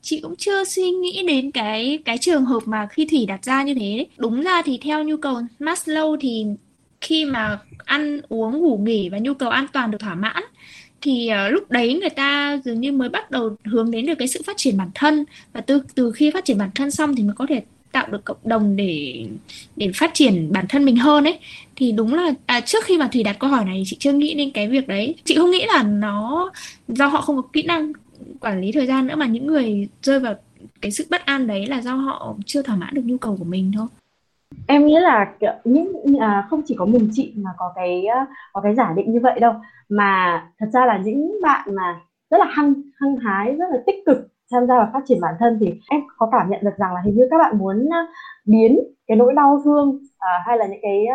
[0.00, 3.62] chị cũng chưa suy nghĩ đến cái cái trường hợp mà khi Thủy đặt ra
[3.62, 4.06] như thế đấy.
[4.16, 6.46] Đúng ra thì theo nhu cầu Maslow thì
[7.00, 10.42] khi mà ăn uống ngủ nghỉ và nhu cầu an toàn được thỏa mãn
[11.00, 14.28] thì uh, lúc đấy người ta dường như mới bắt đầu hướng đến được cái
[14.28, 17.22] sự phát triển bản thân và từ từ khi phát triển bản thân xong thì
[17.22, 17.62] mới có thể
[17.94, 19.26] tạo được cộng đồng để
[19.76, 21.38] để phát triển bản thân mình hơn ấy
[21.76, 24.34] thì đúng là à, trước khi mà thủy đặt câu hỏi này chị chưa nghĩ
[24.34, 25.14] đến cái việc đấy.
[25.24, 26.50] Chị không nghĩ là nó
[26.88, 27.92] do họ không có kỹ năng
[28.40, 30.34] quản lý thời gian nữa mà những người rơi vào
[30.80, 33.44] cái sự bất an đấy là do họ chưa thỏa mãn được nhu cầu của
[33.44, 33.86] mình thôi.
[34.66, 35.32] Em nghĩ là
[35.64, 38.04] những à, không chỉ có mình chị mà có cái
[38.52, 39.52] có cái giả định như vậy đâu.
[39.88, 43.96] Mà thật ra là những bạn mà rất là hăng hăng hái rất là tích
[44.06, 46.94] cực tham gia và phát triển bản thân thì em có cảm nhận được rằng
[46.94, 47.88] là hình như các bạn muốn
[48.44, 51.06] biến cái nỗi đau thương à, hay là những cái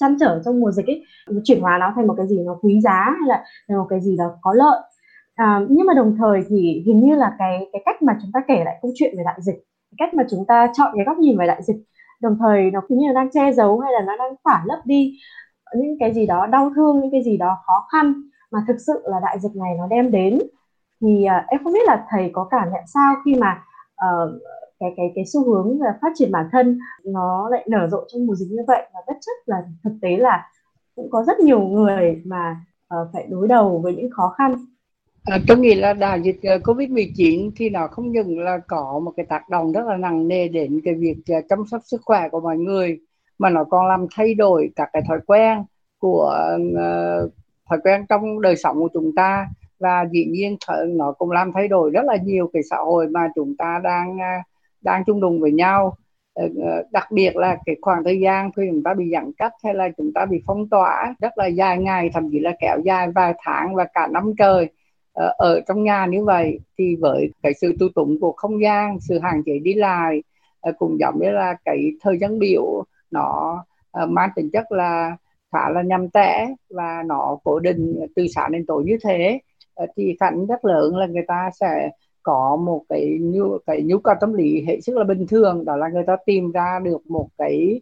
[0.00, 1.04] chăn trở trong mùa dịch ấy
[1.44, 4.00] chuyển hóa nó thành một cái gì nó quý giá hay là thành một cái
[4.00, 4.80] gì đó có lợi.
[5.34, 8.40] À, nhưng mà đồng thời thì hình như là cái cái cách mà chúng ta
[8.48, 11.18] kể lại câu chuyện về đại dịch cái cách mà chúng ta chọn cái góc
[11.18, 11.76] nhìn về đại dịch
[12.20, 14.78] đồng thời nó cũng như là đang che giấu hay là nó đang phản lấp
[14.84, 15.18] đi
[15.76, 18.14] những cái gì đó đau thương những cái gì đó khó khăn
[18.50, 20.38] mà thực sự là đại dịch này nó đem đến.
[21.00, 23.62] Thì uh, em không biết là thầy có cảm nhận sao khi mà
[24.06, 24.30] uh,
[24.80, 28.26] cái cái cái xu hướng là phát triển bản thân nó lại nở rộ trong
[28.26, 28.82] mùa dịch như vậy.
[28.94, 30.50] Và bất chấp là thực tế là
[30.96, 32.56] cũng có rất nhiều người mà
[32.94, 34.54] uh, phải đối đầu với những khó khăn.
[35.24, 39.12] À, tôi nghĩ là đại dịch ờ, Covid-19 thì nó không những là có một
[39.16, 42.28] cái tác động rất là nặng nề đến cái việc ờ, chăm sóc sức khỏe
[42.28, 43.00] của mọi người
[43.38, 45.64] mà nó còn làm thay đổi các cái thói quen
[45.98, 47.32] của uh,
[47.70, 49.46] thói quen trong đời sống của chúng ta.
[49.78, 50.56] Và dĩ nhiên
[50.88, 54.16] nó cũng làm thay đổi rất là nhiều cái xã hội mà chúng ta đang
[54.16, 54.46] uh,
[54.82, 55.96] đang chung đụng với nhau.
[56.34, 59.52] Ờ, ờ, đặc biệt là cái khoảng thời gian khi chúng ta bị giãn cách
[59.64, 62.78] hay là chúng ta bị phong tỏa, rất là dài ngày, thậm chí là kéo
[62.84, 64.68] dài vài tháng và cả năm trời
[65.12, 69.00] ờ, ở trong nhà như vậy, thì với cái sự tu tụng của không gian,
[69.00, 70.22] sự hạn chế đi lại
[70.78, 73.64] cũng giống như là cái thời gian biểu, nó
[74.08, 75.16] mang tính chất là
[75.52, 79.38] khá là nhằm tẻ và nó cố định từ sáng đến tối như thế
[79.96, 81.90] thì khả rất lớn là người ta sẽ
[82.22, 85.76] có một cái nhu cái nhu cầu tâm lý hệ sức là bình thường đó
[85.76, 87.80] là người ta tìm ra được một cái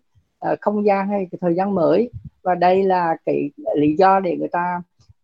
[0.52, 2.10] uh, không gian hay cái thời gian mới.
[2.42, 4.82] Và đây là cái lý do để người ta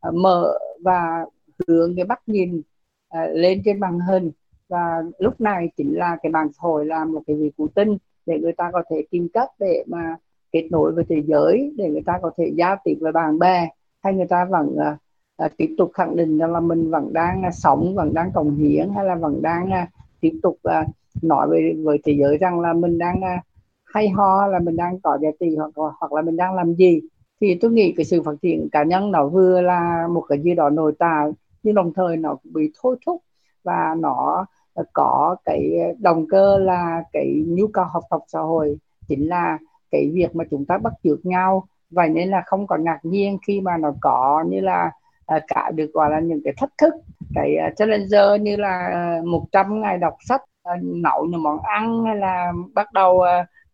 [0.08, 1.26] uh, mở và
[1.68, 4.30] hướng cái bắt nhìn uh, lên trên màn hình.
[4.68, 7.96] Và lúc này chính là cái bàn xã là một cái vị cứu tinh
[8.26, 10.16] để người ta có thể tìm cách để mà
[10.52, 13.68] kết nối với thế giới để người ta có thể giao tiếp với bạn bè
[14.02, 14.98] hay người ta vẫn uh,
[15.36, 18.56] à, tiếp tục khẳng định rằng là mình vẫn đang à, sống vẫn đang cống
[18.56, 19.88] hiến hay là vẫn đang à,
[20.20, 20.86] tiếp tục à,
[21.22, 23.42] nói với với thế giới rằng là mình đang à,
[23.84, 25.70] hay ho là mình đang có giá trị hoặc
[26.00, 27.00] hoặc là mình đang làm gì.
[27.40, 30.54] Thì tôi nghĩ cái sự phát triển cá nhân nó vừa là một cái gì
[30.54, 31.30] đó nội tại
[31.62, 33.22] nhưng đồng thời nó cũng bị thôi thúc
[33.64, 38.76] và nó à, có cái động cơ là cái nhu cầu học tập xã hội.
[39.08, 39.58] Chính là
[39.90, 41.66] cái việc mà chúng ta bắt chước nhau.
[41.90, 45.40] Vậy nên là không còn ngạc nhiên khi mà nó có như là uh, Ờ,
[45.48, 46.94] cả được gọi là những cái thách thức.
[47.34, 48.90] Cái ờ, challenger như là
[49.24, 53.22] 100 ngày đọc sách ờ, nấu những món ăn hay là bắt đầu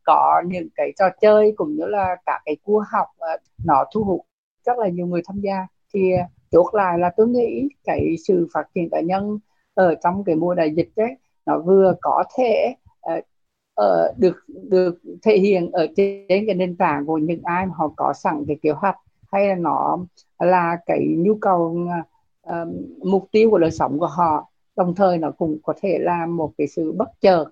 [0.05, 3.07] có những cái trò chơi cũng như là cả cái cua học
[3.65, 4.21] nó thu hút
[4.67, 5.67] rất là nhiều người tham gia.
[5.95, 6.13] Thì
[6.51, 9.39] chốt lại là tôi nghĩ cái sự phát triển cá nhân
[9.75, 13.21] ở trong cái mùa đại dịch đấy nó vừa có thể ở
[13.81, 14.37] uh, được
[14.69, 18.45] được thể hiện ở trên cái nền tảng của những ai mà họ có sẵn
[18.49, 18.97] cái kế hoạch
[19.33, 19.99] hay là nó
[20.41, 21.89] là cái nhu cầu
[22.43, 22.69] uh,
[23.05, 24.51] mục tiêu của đời sống của họ.
[24.77, 27.45] Đồng thời nó cũng có thể là một cái sự bất chợt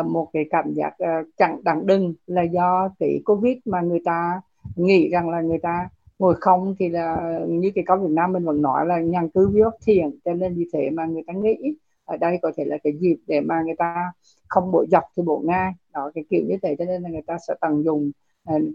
[0.00, 4.00] uh, một cái cảm giác uh, chẳng đáng đừng là do cái covid mà người
[4.04, 4.40] ta
[4.76, 7.16] nghĩ rằng là người ta ngồi không thì là
[7.48, 10.54] như cái câu Việt Nam mình vẫn nói là nhàn cứ viết thiền cho nên
[10.54, 13.62] vì thế mà người ta nghĩ ở đây có thể là cái dịp để mà
[13.62, 14.12] người ta
[14.48, 17.22] không bộ dọc thì bộ ngang đó cái kiểu như thế cho nên là người
[17.26, 18.10] ta sẽ tận dụng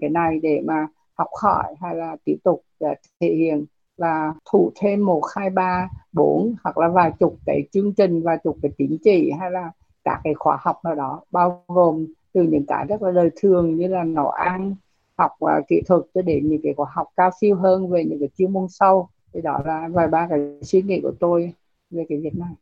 [0.02, 3.66] cái này để mà học hỏi hay là tiếp tục à, thể hiện
[3.98, 8.38] và thủ thêm một hai ba bốn hoặc là vài chục cái chương trình và
[8.38, 9.72] chục cái tín chỉ hay là
[10.04, 13.76] các cái khóa học nào đó bao gồm từ những cái rất là đời thường
[13.76, 14.76] như là nấu ăn
[15.18, 18.20] học uh, kỹ thuật cho đến những cái khóa học cao siêu hơn về những
[18.20, 21.54] cái chuyên môn sâu thì đó là vài ba cái suy nghĩ của tôi
[21.90, 22.54] về cái việc này.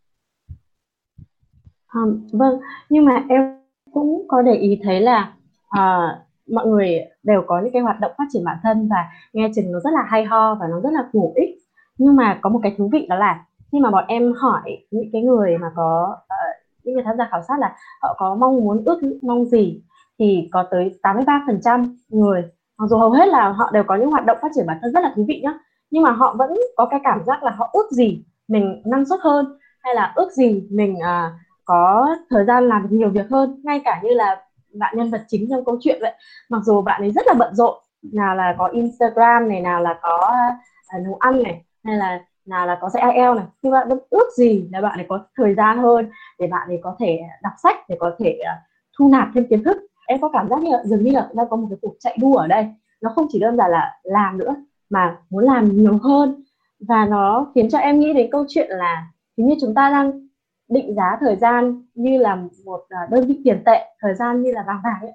[1.88, 2.60] À, vâng,
[2.90, 3.60] nhưng mà em
[3.94, 5.34] cũng có để ý thấy là
[5.70, 6.20] à,
[6.54, 9.72] mọi người đều có những cái hoạt động phát triển bản thân và nghe chừng
[9.72, 11.50] nó rất là hay ho và nó rất là bổ ích.
[11.98, 15.10] Nhưng mà có một cái thú vị đó là khi mà bọn em hỏi những
[15.14, 18.56] cái người mà có uh, những người tham gia khảo sát là họ có mong
[18.56, 19.82] muốn ước mong gì
[20.20, 22.44] thì có tới 83% người
[22.78, 24.94] mặc dù hầu hết là họ đều có những hoạt động phát triển bản thân
[24.94, 25.54] rất là thú vị nhá
[25.92, 29.20] nhưng mà họ vẫn có cái cảm giác là họ ước gì mình năng suất
[29.24, 31.34] hơn hay là ước gì mình uh,
[31.66, 34.42] có thời gian làm nhiều việc hơn ngay cả như là
[34.74, 36.14] bạn nhân vật chính trong câu chuyện vậy.
[36.50, 40.00] Mặc dù bạn ấy rất là bận rộn nào là có Instagram này nào là
[40.02, 40.32] có
[40.98, 44.00] uh, nấu ăn này hay là nào là có dạy IELTS này nhưng bạn vẫn
[44.10, 47.54] ước gì là bạn ấy có thời gian hơn để bạn ấy có thể đọc
[47.64, 49.78] sách để có thể uh, thu nạp thêm kiến thức.
[50.08, 52.18] Em có cảm giác như là dường như là đang có một cái cuộc chạy
[52.22, 52.68] đua ở đây.
[53.02, 54.56] Nó không chỉ đơn giản là làm nữa
[54.90, 56.44] mà muốn làm nhiều hơn.
[56.80, 60.29] Và nó khiến cho em nghĩ đến câu chuyện là hình như chúng ta đang
[60.70, 64.52] định giá thời gian như là một à, đơn vị tiền tệ thời gian như
[64.52, 64.98] là vàng bạc.
[65.02, 65.12] ấy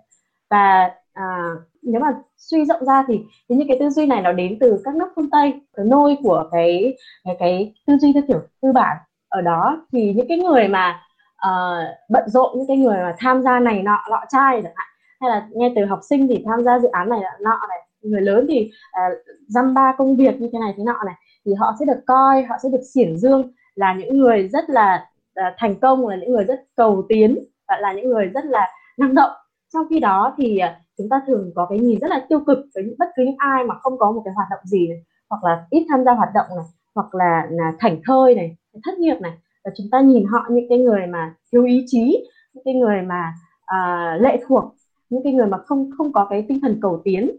[0.51, 1.49] và à,
[1.83, 4.81] nếu mà suy rộng ra thì thì những cái tư duy này nó đến từ
[4.85, 8.73] các nước phương tây cái nôi của cái cái cái tư duy theo kiểu tư
[8.73, 8.97] bản
[9.29, 11.01] ở đó thì những cái người mà
[11.47, 14.89] uh, bận rộn những cái người mà tham gia này nọ lọ chai chẳng hạn
[15.21, 18.21] hay là nghe từ học sinh thì tham gia dự án này nọ này người
[18.21, 21.15] lớn thì uh, dăm ba công việc như thế này thế nọ này
[21.45, 25.07] thì họ sẽ được coi họ sẽ được xiển dương là những người rất là
[25.35, 28.69] Ờ, thành công là những người rất cầu tiến và là những người rất là
[28.99, 29.31] năng động.
[29.73, 30.69] Trong khi đó thì ờ,
[30.99, 33.65] chúng ta thường có cái nhìn rất là tiêu cực với bất cứ những ai
[33.65, 34.99] mà không có một cái hoạt động gì này,
[35.31, 38.99] hoặc là ít tham gia hoạt động này hoặc là, là thảnh thơi này thất
[38.99, 39.33] nghiệp này.
[39.65, 43.03] Và chúng ta nhìn họ những cái người mà thiếu ý chí những cái người
[43.03, 43.33] mà
[43.65, 44.65] à, lệ thuộc
[45.11, 47.31] những cái người mà không không có cái tinh thần cầu tiến.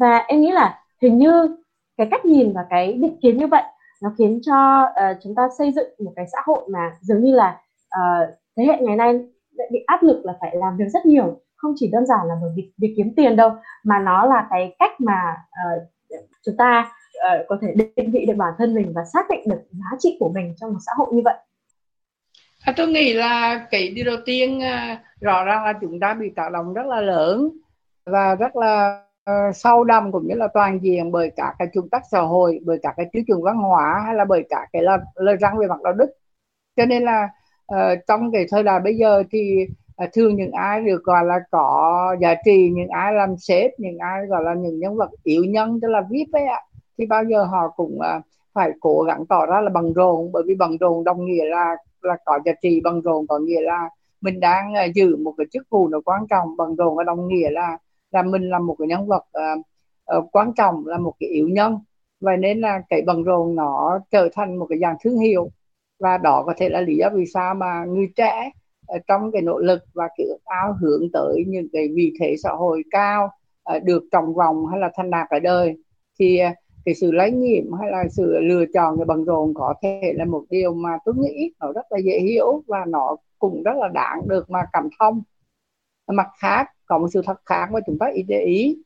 [0.00, 1.56] Và em nghĩ là hình như
[1.96, 3.62] cái cách nhìn và cái định kiến như vậy
[4.02, 7.34] nó khiến cho uh, chúng ta xây dựng một cái xã hội mà dường như
[7.34, 9.20] là uh, thế hệ ngày nay
[9.72, 11.40] bị áp lực là phải làm việc rất nhiều.
[11.56, 13.50] Không chỉ đơn giản là bởi việc, việc kiếm tiền đâu
[13.84, 15.82] mà nó là cái cách mà uh,
[16.46, 19.60] chúng ta uh, có thể định vị được bản thân mình và xác định được
[19.70, 21.36] giá trị của mình trong một xã hội như vậy.
[22.64, 26.30] À, tôi nghĩ là cái điều đầu tiên uh, rõ ràng là chúng ta bị
[26.36, 27.50] tác động rất là lớn
[28.06, 31.68] và rất là Ờ, uh, sâu đậm cũng như là toàn diện bởi cả cái
[31.72, 34.66] chuẩn tắc xã hội bởi cả cái tiêu chuẩn văn hóa hay là bởi cả
[34.72, 36.10] cái lời, lời răng về mặt đạo đức.
[36.76, 37.28] Cho nên là
[37.74, 39.66] uh, trong cái thời đại bây giờ thì
[40.04, 43.98] uh, thường những ai được gọi là có giá trị những ai làm sếp những
[43.98, 46.60] ai gọi là những nhân vật yếu nhân tức là vip ấy ạ
[46.98, 48.22] thì bao giờ họ cũng uh,
[48.54, 51.76] phải cố gắng tỏ ra là bằng rồn bởi vì bằng rồn đồng nghĩa là
[52.02, 53.88] là có giá trị bằng rồn có nghĩa là
[54.20, 57.28] mình đang uh, giữ một cái chức vụ nó quan trọng bằng rồn và đồng
[57.28, 57.78] nghĩa là
[58.10, 59.66] là mình là một cái nhân vật uh,
[60.18, 61.78] uh, quan trọng là một cái yếu nhân.
[62.20, 65.50] Vậy nên là cái bằng rồn nó trở thành một cái dạng thương hiệu.
[65.98, 68.50] Và đó có thể là lý do vì sao mà người trẻ
[68.94, 72.34] uh, trong cái nỗ lực và cái ước ao hướng tới những cái vị thế
[72.42, 73.30] xã hội cao
[73.76, 75.76] uh, được trọng vòng hay là thành đạt ở đời
[76.18, 79.74] thì uh, cái sự lấy nhiệm hay là sự lựa chọn cái bằng rồn có
[79.82, 83.62] thể là một điều mà tôi nghĩ nó rất là dễ hiểu và nó cũng
[83.62, 85.22] rất là đáng được mà cảm thông.
[86.06, 88.78] Mặt khác có một sự thật khác mà chúng ta ý để ý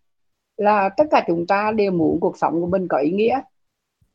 [0.57, 3.41] là tất cả chúng ta đều muốn cuộc sống của mình có ý nghĩa.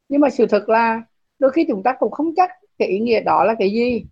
[0.09, 1.01] Nhưng mà sự thật là
[1.39, 4.05] đôi khi chúng ta cũng không chắc cái ý nghĩa đó là cái gì.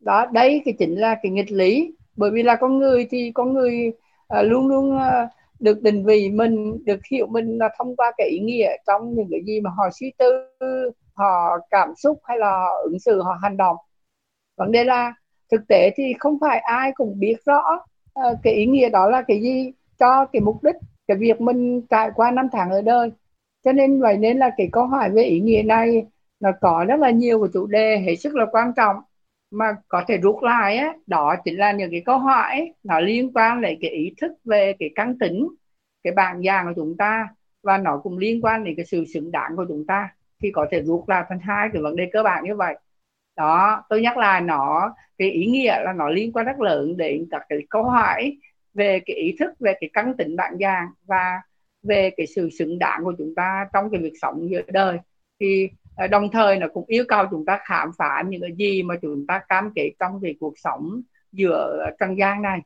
[0.00, 1.94] Đó đấy cái chính là cái nghịch lý.
[2.16, 3.92] Bởi vì là con người thì con người
[4.38, 8.28] uh, luôn luôn uh, được định vị mình được hiểu mình là thông qua cái
[8.28, 10.48] ý nghĩa trong những cái gì mà họ suy tư
[11.14, 13.76] họ cảm xúc hay là họ ứng xử họ hành động.
[14.56, 15.14] Vấn đề là
[15.52, 17.62] thực tế thì không phải ai cũng biết rõ
[18.32, 19.72] uh, cái ý nghĩa đó là cái gì?
[19.98, 20.76] Cho cái mục đích
[21.08, 23.12] cái việc mình trải qua năm tháng ở đời.
[23.64, 26.06] Cho nên vậy nên là cái câu hỏi về ý nghĩa này
[26.40, 28.96] nó có rất là nhiều của chủ đề hết sức là quan trọng.
[29.50, 33.32] Mà có thể rút lại á đó chính là những cái câu hỏi nó liên
[33.34, 35.48] quan đến cái ý thức về cái căn tính
[36.04, 37.28] cái bản dạng của chúng ta
[37.62, 40.14] và nó cũng liên quan đến cái sự xứng đáng của chúng ta.
[40.42, 42.76] Thì có thể rút lại thành hai cái vấn đề cơ bản như vậy
[43.38, 47.26] đó, tôi nhắc lại nó, cái ý nghĩa là nó liên quan rất lớn đến
[47.30, 48.38] các cái câu hỏi
[48.74, 51.40] về cái ý thức, về cái căn tính bản dạng và
[51.82, 54.98] về cái sự xứng đáng của chúng ta trong cái việc sống giữa đời.
[55.40, 58.82] Thì ờ, đồng thời nó cũng yêu cầu chúng ta khám phá những cái gì
[58.82, 62.60] mà chúng ta cam kết trong cái cuộc sống giữa trần gian này.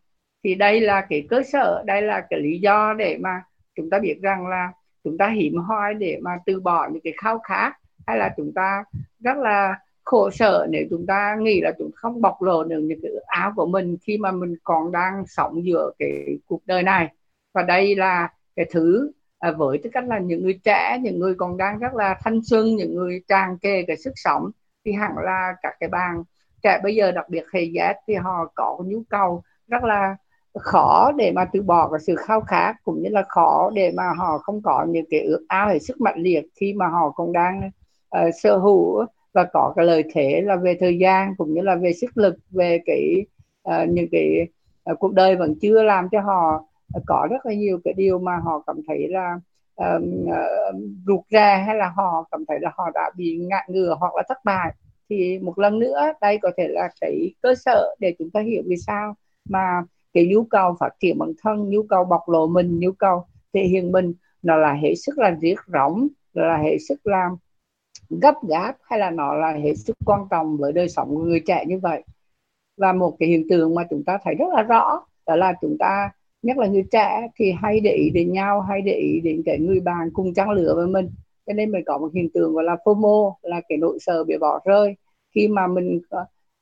[0.44, 3.42] Thì đây là cái cơ sở, đây là cái lý do để mà
[3.74, 4.72] chúng ta biết rằng là
[5.04, 7.72] chúng ta hiểm hoi để mà từ bỏ những cái khao khát
[8.06, 8.84] hay là chúng ta
[9.20, 12.98] rất là khổ sở nếu chúng ta nghĩ là chúng không bộc lộ được những
[13.02, 17.08] cái áo của mình khi mà mình còn đang sống giữa cái cuộc đời này.
[17.54, 21.34] Và đây là cái thứ à, với tư cách là những người trẻ những người
[21.34, 24.50] còn đang rất là thanh xuân những người tràn kề cái sức sống
[24.84, 26.22] thì hẳn là các cái bạn
[26.62, 30.16] trẻ bây giờ đặc biệt hệ Z thì họ có nhu cầu rất là
[30.60, 34.12] khó để mà từ bỏ cái sự khao khát cũng như là khó để mà
[34.18, 37.32] họ không có những cái ước ao hay sức mạnh liệt khi mà họ còn
[37.32, 37.70] đang
[38.16, 41.74] uh, sở hữu và có cái lợi thế là về thời gian cũng như là
[41.74, 43.26] về sức lực về cái
[43.68, 44.46] uh, những cái
[44.92, 46.64] uh, cuộc đời vẫn chưa làm cho họ
[47.06, 49.40] có rất là nhiều cái điều mà họ cảm thấy là
[49.80, 50.74] uh, uh,
[51.06, 54.22] rụt rè hay là họ cảm thấy là họ đã bị ngạ ngừa hoặc là
[54.28, 54.74] thất bại.
[55.10, 58.62] Thì một lần nữa đây có thể là cái cơ sở để chúng ta hiểu
[58.66, 59.14] vì sao
[59.48, 63.24] mà cái nhu cầu phát triển bản thân nhu cầu bộc lộ mình nhu cầu
[63.54, 67.36] thể hiện mình nó là hệ sức là riết rỗng là hệ sức làm
[68.10, 71.40] gấp gáp hay là nó là hết sức quan trọng với đời sống của người
[71.46, 72.02] trẻ như vậy?
[72.76, 75.76] Và một cái hiện tượng mà chúng ta thấy rất là rõ, đó là chúng
[75.78, 76.10] ta,
[76.42, 79.58] nhất là người trẻ thì hay để ý đến nhau, hay để ý đến cái
[79.58, 81.10] người bạn cùng trang lửa với mình.
[81.46, 84.38] Cho nên mình có một hiện tượng gọi là FOMO, là cái nỗi sợ bị
[84.40, 84.94] bỏ rơi.
[85.34, 86.00] Khi mà mình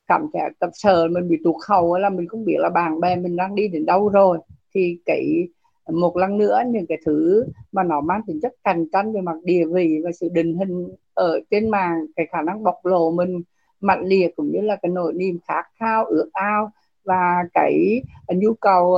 [0.06, 3.16] cảm thấy tập sợ, mình bị tụt hậu là mình không biết là bạn bè
[3.16, 4.38] mình đang đi đến đâu rồi,
[4.74, 5.48] thì cái
[5.90, 9.36] một lần nữa những cái thứ mà nó mang tính chất cạnh tranh về mặt
[9.44, 13.42] địa vị và sự định hình ở trên mạng cái khả năng bộc lộ mình
[13.80, 16.70] mạnh liệt cũng như là cái nỗi niềm khát khao ước ao
[17.04, 18.96] và cái nhu cầu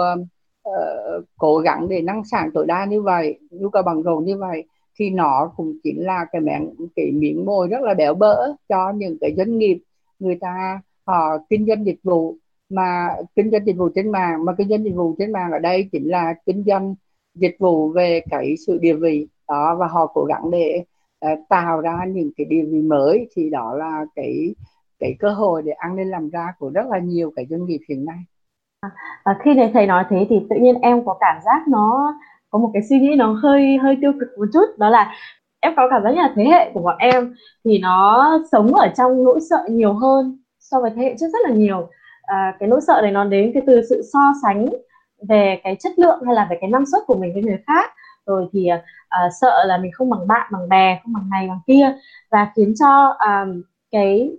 [0.69, 4.39] uh, cố gắng để năng sản tối đa như vậy nhu cầu bằng rộn như
[4.39, 4.65] vậy
[4.99, 8.93] thì nó cũng chính là cái miếng cái miếng mồi rất là béo bỡ cho
[8.97, 9.79] những cái doanh nghiệp
[10.19, 12.37] người ta họ kinh doanh dịch vụ
[12.73, 15.59] mà kinh doanh dịch vụ trên mạng mà kinh doanh dịch vụ trên mạng ở
[15.59, 16.95] đây chính là kinh doanh
[17.35, 20.85] dịch vụ về cái sự địa vị đó và họ cố gắng để
[21.33, 23.29] uh, tạo ra những cái địa vị mới.
[23.37, 24.55] Thì đó là cái
[24.99, 27.81] cái cơ hội để ăn nên làm ra của rất là nhiều cái doanh nghiệp
[27.89, 28.19] hiện nay.
[29.25, 32.15] À, khi này thầy nói thế thì tự nhiên em có cảm giác nó
[32.51, 34.79] có một cái suy nghĩ nó hơi hơi tiêu cực một chút.
[34.79, 35.13] Đó là
[35.61, 38.93] em có cảm giác như là thế hệ của bọn em thì nó sống ở
[38.97, 41.89] trong nỗi sợ nhiều hơn so với thế hệ trước rất là nhiều
[42.33, 44.67] à, cái nỗi sợ này nó đến cái từ sự so sánh
[45.29, 47.91] về cái chất lượng hay là về cái năng suất của mình với người khác.
[48.27, 51.49] Rồi thì à, à sợ là mình không bằng bạn bằng bè không bằng này
[51.49, 51.95] bằng kia.
[52.31, 53.47] Và khiến cho à,
[53.91, 54.31] cái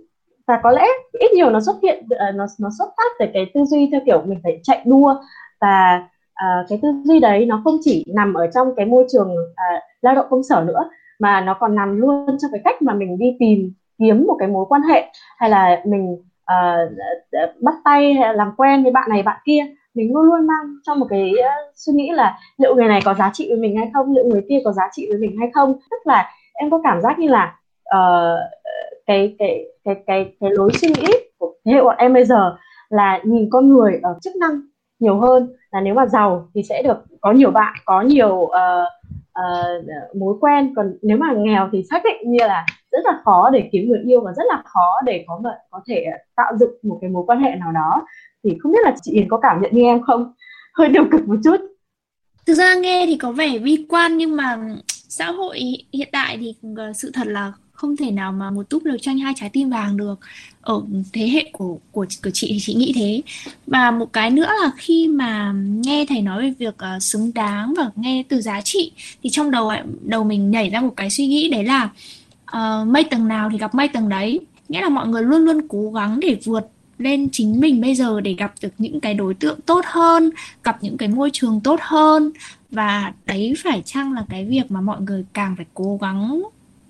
[0.46, 3.50] và có lẽ ít nhiều nó xuất hiện à, nó nó xuất phát từ cái
[3.54, 5.14] tư duy theo kiểu mình phải chạy đua.
[5.60, 6.02] Và
[6.32, 9.82] uh, cái tư duy đấy nó không chỉ nằm ở trong cái môi trường uh,
[10.02, 13.18] lao động công sở nữa mà nó còn nằm luôn trong cái cách mà mình
[13.18, 16.16] đi tìm kiếm một cái mối quan hệ hay là mình
[16.52, 19.66] uh, bắt tay hay làm quen với bạn này bạn kia.
[19.94, 23.14] Mình luôn luôn mang trong một cái uh, suy nghĩ là liệu người này có
[23.14, 25.50] giá trị với mình hay không liệu người kia có giá trị với mình hay
[25.54, 25.74] không.
[25.90, 27.56] Tức là em có cảm giác như là
[27.96, 28.38] uh,
[29.06, 32.56] cái cái cái cái cái lối suy nghĩ của thế hệ bọn em bây giờ
[32.88, 34.60] là nhìn con người ở chức năng
[34.98, 38.52] nhiều hơn là nếu mà giàu thì sẽ được có nhiều bạn có nhiều uh,
[39.40, 40.74] uh, mối quen.
[40.76, 44.00] Còn nếu mà nghèo thì xác định như là rất là khó để kiếm người
[44.06, 47.40] yêu và rất là khó để có có thể tạo dựng một cái mối quan
[47.40, 48.06] hệ nào đó.
[48.44, 50.32] Thì không biết là chị Yến có cảm nhận như em không?
[50.74, 51.56] Hơi tiêu cực một chút.
[52.46, 54.58] Thực ra nghe thì có vẻ bi quan nhưng mà
[55.08, 55.58] xã hội
[55.92, 59.18] hiện tại thì ờ, sự thật là không thể nào mà một túp lều tranh
[59.18, 60.14] hai trái tim vàng được.
[60.60, 60.82] Ở
[61.12, 63.22] thế hệ của của của chị thì chị nghĩ thế.
[63.66, 67.74] Và một cái nữa là khi mà nghe thầy nói về việc uh, xứng đáng
[67.76, 69.70] và nghe từ giá trị thì trong đầu
[70.02, 71.88] đầu mình nhảy ra một cái suy nghĩ đấy là
[72.46, 74.40] ờ, uh, mây tầng nào thì gặp mây tầng đấy.
[74.68, 78.20] Nghĩa là mọi người luôn luôn cố gắng để vượt lên chính mình bây giờ
[78.20, 80.30] để gặp được những cái đối tượng tốt hơn
[80.64, 82.30] gặp những cái môi trường tốt hơn.
[82.70, 86.42] Và đấy phải chăng là cái việc mà mọi người càng phải cố gắng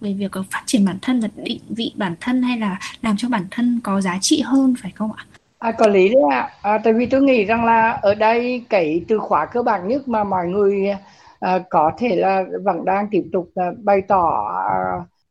[0.05, 3.29] về việc phát triển bản thân và định vị bản thân hay là làm cho
[3.29, 5.25] bản thân có giá trị hơn phải không ạ?
[5.59, 6.51] À, có lý đấy ạ.
[6.63, 6.79] À.
[6.85, 10.25] tại vì tôi nghĩ rằng là ở đây cái từ khóa cơ bản nhất mà
[10.25, 10.89] mọi người
[11.41, 14.75] à, có thể là vẫn đang tiếp tục à, bày tỏ à,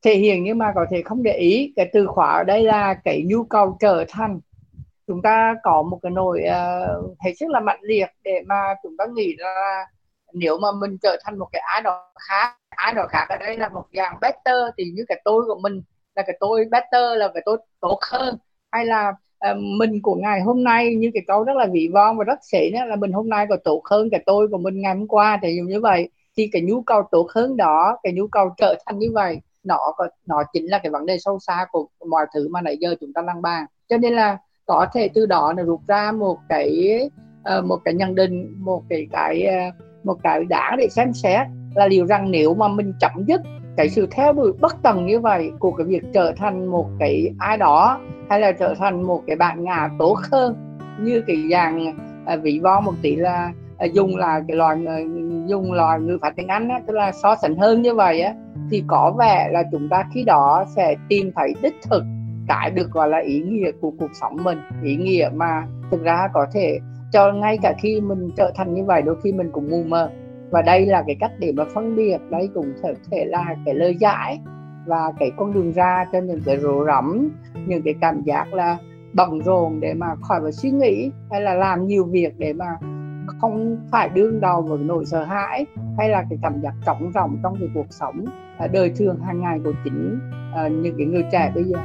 [0.04, 2.94] thể hiện nhưng mà có thể không để ý cái từ khóa ở đây là
[2.94, 4.40] cái nhu cầu trở thành
[5.08, 8.98] chúng ta có một cái nỗi uh, hết sức là mạnh liệt để mà chúng
[8.98, 9.86] ta nghĩ là
[10.34, 13.58] nếu mà mình trở thành một cái ai đó khác ai đó khác ở đây
[13.58, 15.82] là một dạng better thì như cái tôi của mình
[16.16, 18.38] là cái tôi better là cái tôi tốt hơn.
[18.72, 19.10] Hay là
[19.52, 22.40] uh, mình của ngày hôm nay như cái câu rất là vị von và rất
[22.42, 25.08] xỉ đó là mình hôm nay còn tốt hơn cái tôi của mình ngày hôm
[25.08, 26.10] qua thì như vậy.
[26.38, 29.96] Thì cái nhu cầu tốt hơn đó cái nhu cầu trở thành như vậy nó
[30.26, 33.14] nó chính là cái vấn đề sâu xa của mọi thứ mà nãy giờ chúng
[33.14, 33.66] ta đang bàn.
[33.90, 37.00] Cho nên là có thể từ đó là rút ra một cái
[37.58, 41.48] uh, một cái nhận định một cái cái uh, một cái đã để xem xét
[41.76, 43.42] là liệu rằng nếu mà mình chấm dứt
[43.78, 47.32] cái sự theo đuổi bất tần như vậy của cái việc trở thành một cái
[47.40, 48.00] ai đó
[48.30, 50.56] hay là trở thành một cái bạn ngà tốt hơn
[51.00, 54.78] như cái dạng à, vị vo một tỷ là à, dùng là cái loại
[55.48, 58.34] dùng loại người phát tiếng Anh á, tức là so sánh hơn như vậy á
[58.72, 62.04] thì có vẻ là chúng ta khi đó sẽ tìm thấy đích thực
[62.48, 66.28] cái được gọi là ý nghĩa của cuộc sống mình ý nghĩa mà thực ra
[66.34, 66.80] có thể
[67.14, 70.10] cho ngay cả khi mình trở thành như vậy đôi khi mình cũng mù mờ
[70.50, 73.76] và đây là cái cách để mà phân biệt đây cũng thể, thể là cái
[73.76, 74.40] lời giải
[74.86, 77.30] và cái con đường ra cho những cái rồ rẫm
[77.66, 78.78] những cái cảm giác là
[79.14, 82.78] bận rộn để mà khỏi phải suy nghĩ hay là làm nhiều việc để mà
[83.42, 85.66] không phải đương đầu với nỗi sợ hãi
[85.98, 88.26] hay là cái cảm giác trống rỗng trong cái cuộc sống
[88.58, 90.20] à, đời thường hàng ngày của chính
[90.56, 91.80] à, những cái người trẻ bây giờ.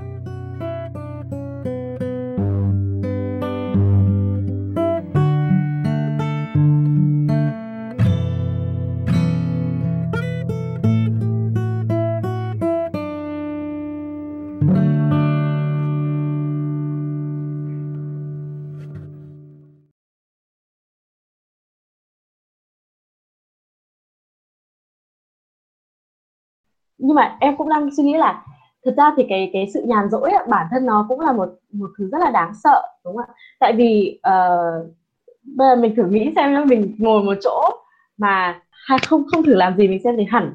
[27.18, 28.42] Mà em cũng đang suy nghĩ là
[28.84, 31.48] thực ra thì cái cái sự nhàn rỗi ấy, bản thân nó cũng là một
[31.72, 33.34] một thứ rất là đáng sợ đúng không ạ?
[33.60, 34.94] Tại vì uh,
[35.56, 37.62] bây giờ mình thử nghĩ xem nếu mình ngồi một chỗ
[38.18, 40.54] mà hay không không thử làm gì mình xem thì hẳn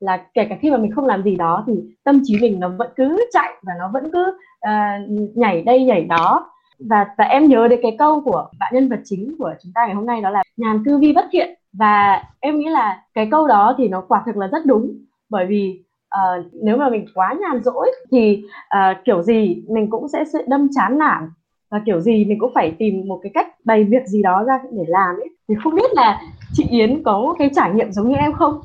[0.00, 1.72] là kể cả khi mà mình không làm gì đó thì
[2.04, 4.32] tâm trí mình nó vẫn cứ chạy và nó vẫn cứ
[4.68, 6.50] uh, nhảy đây nhảy đó.
[6.88, 9.86] Và và em nhớ đến cái câu của bạn nhân vật chính của chúng ta
[9.86, 13.28] ngày hôm nay đó là nhàn cư vi bất thiện và em nghĩ là cái
[13.30, 14.94] câu đó thì nó quả thực là rất đúng
[15.28, 15.82] bởi vì
[16.18, 20.38] uh, nếu mà mình quá nhàn rỗi thì uh, kiểu gì mình cũng sẽ sự
[20.48, 21.30] đâm chán nản
[21.70, 24.58] và kiểu gì mình cũng phải tìm một cái cách bày việc gì đó ra
[24.72, 28.14] để làm ấy thì không biết là chị Yến có cái trải nghiệm giống như
[28.16, 28.60] em không?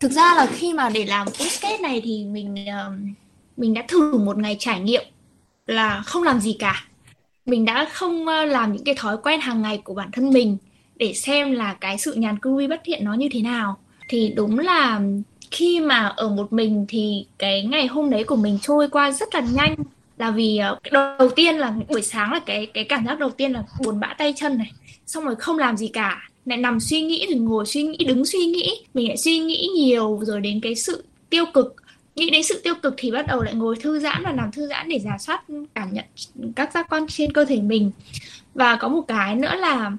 [0.00, 2.94] Thực ra là khi mà để làm podcast này thì mình uh,
[3.56, 5.04] mình đã thử một ngày trải nghiệm
[5.66, 6.74] là không làm gì cả.
[7.46, 10.56] Mình đã không làm những cái thói quen hàng ngày của bản thân mình
[10.96, 13.76] để xem là cái sự nhàn cư vi bất thiện nó như thế nào.
[14.08, 15.00] Thì đúng là
[15.50, 19.34] khi mà ở một mình thì cái ngày hôm đấy của mình trôi qua rất
[19.34, 19.74] là nhanh.
[20.18, 20.78] Là vì ờ,
[21.18, 24.14] đầu tiên là buổi sáng là cái cái cảm giác đầu tiên là buồn bã
[24.18, 24.72] tay chân này.
[25.06, 26.28] Xong rồi không làm gì cả.
[26.44, 28.84] Lại nằm suy nghĩ, rồi ngồi suy nghĩ, đứng suy nghĩ.
[28.94, 31.76] Mình lại suy nghĩ nhiều rồi đến cái sự tiêu cực.
[32.16, 34.66] Nghĩ đến sự tiêu cực thì bắt đầu lại ngồi thư giãn và nằm thư
[34.68, 36.04] giãn để giả soát, cảm nhận
[36.56, 37.90] các giác quan trên cơ thể mình.
[38.54, 39.92] Và có một cái nữa là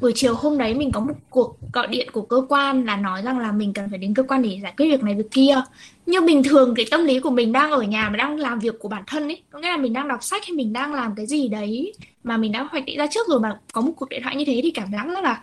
[0.00, 3.22] buổi chiều hôm đấy mình có một cuộc gọi điện của cơ quan là nói
[3.22, 5.62] rằng là mình cần phải đến cơ quan để giải quyết việc này, việc kia.
[6.06, 8.74] Nhưng bình thường cái tâm lý của mình đang ở nhà mà đang làm việc
[8.78, 11.14] của bản thân ấy, có nghĩa là mình đang đọc sách hay mình đang làm
[11.14, 11.92] cái gì đấy
[12.24, 14.44] mà mình đã hoạch định ra trước rồi mà có một cuộc điện thoại như
[14.44, 15.42] thế thì cảm giác rất là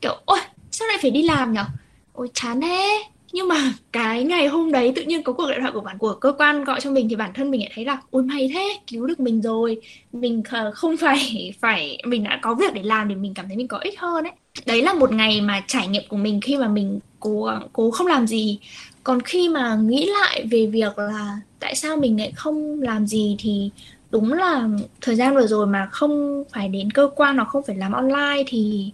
[0.00, 0.38] kiểu, ôi,
[0.70, 1.64] sao lại phải đi làm nhở?
[2.12, 5.72] Ôi, chán thế nhưng mà cái ngày hôm đấy tự nhiên có cuộc điện thoại
[5.74, 7.98] của bản của cơ quan gọi cho mình thì bản thân mình lại thấy là,
[8.10, 9.80] ôi, may thế, cứu được mình rồi.
[10.12, 10.42] Mình
[10.74, 13.78] không phải phải, mình đã có việc để làm để mình cảm thấy mình có
[13.78, 14.32] ích hơn đấy
[14.66, 18.06] đấy là một ngày mà trải nghiệm của mình khi mà mình cố cố không
[18.06, 18.58] làm gì.
[19.04, 23.36] Còn khi mà nghĩ lại về việc là tại sao mình lại không làm gì
[23.38, 23.70] thì
[24.10, 24.68] đúng là
[25.00, 28.42] thời gian vừa rồi mà không phải đến cơ quan hoặc không phải làm online
[28.46, 28.90] thì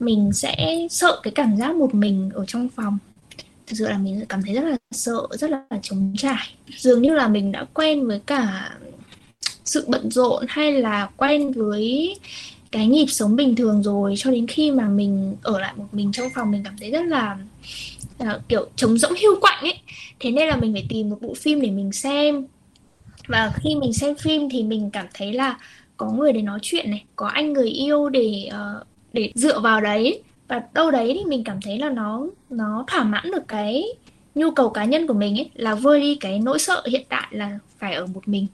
[0.00, 2.98] mình sẽ sợ cái cảm giác một mình ở trong phòng
[3.72, 6.54] thực sự là mình cảm thấy rất là sợ rất là trống trải.
[6.76, 8.70] Dường như là mình đã quen với cả
[9.64, 12.16] sự bận rộn hay là quen với
[12.70, 14.14] cái nhịp sống bình thường rồi.
[14.16, 17.04] Cho đến khi mà mình ở lại một mình trong phòng mình cảm thấy rất
[17.06, 17.38] là
[18.22, 19.78] uh, kiểu trống rỗng hiu quạnh ấy.
[20.20, 22.46] Thế nên là mình phải tìm một bộ phim để mình xem.
[23.26, 25.58] Và khi mình xem phim thì mình cảm thấy là
[25.96, 29.80] có người để nói chuyện này có anh người yêu để uh, để dựa vào
[29.80, 30.22] đấy
[30.52, 33.84] và đâu đấy thì mình cảm thấy là nó nó thỏa mãn được cái
[34.34, 37.26] nhu cầu cá nhân của mình ấy là vơi đi cái nỗi sợ hiện tại
[37.30, 38.46] là phải ở một mình.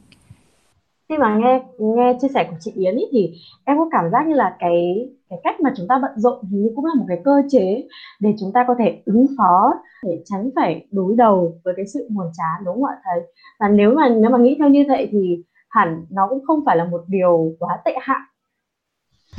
[1.09, 3.33] Khi mà nghe nghe chia sẻ của chị Yến ý, thì
[3.65, 6.59] em có cảm giác như là cái cái cách mà chúng ta bận rộn thì
[6.77, 7.89] cũng là một cái cơ chế
[8.21, 12.09] để chúng ta có thể ứng phó để tránh phải đối đầu với cái sự
[12.11, 13.21] buồn chán đúng không ạ thầy?
[13.61, 16.77] Và nếu mà nếu mà nghĩ theo như vậy thì hẳn nó cũng không phải
[16.77, 18.21] là một điều quá tệ hại.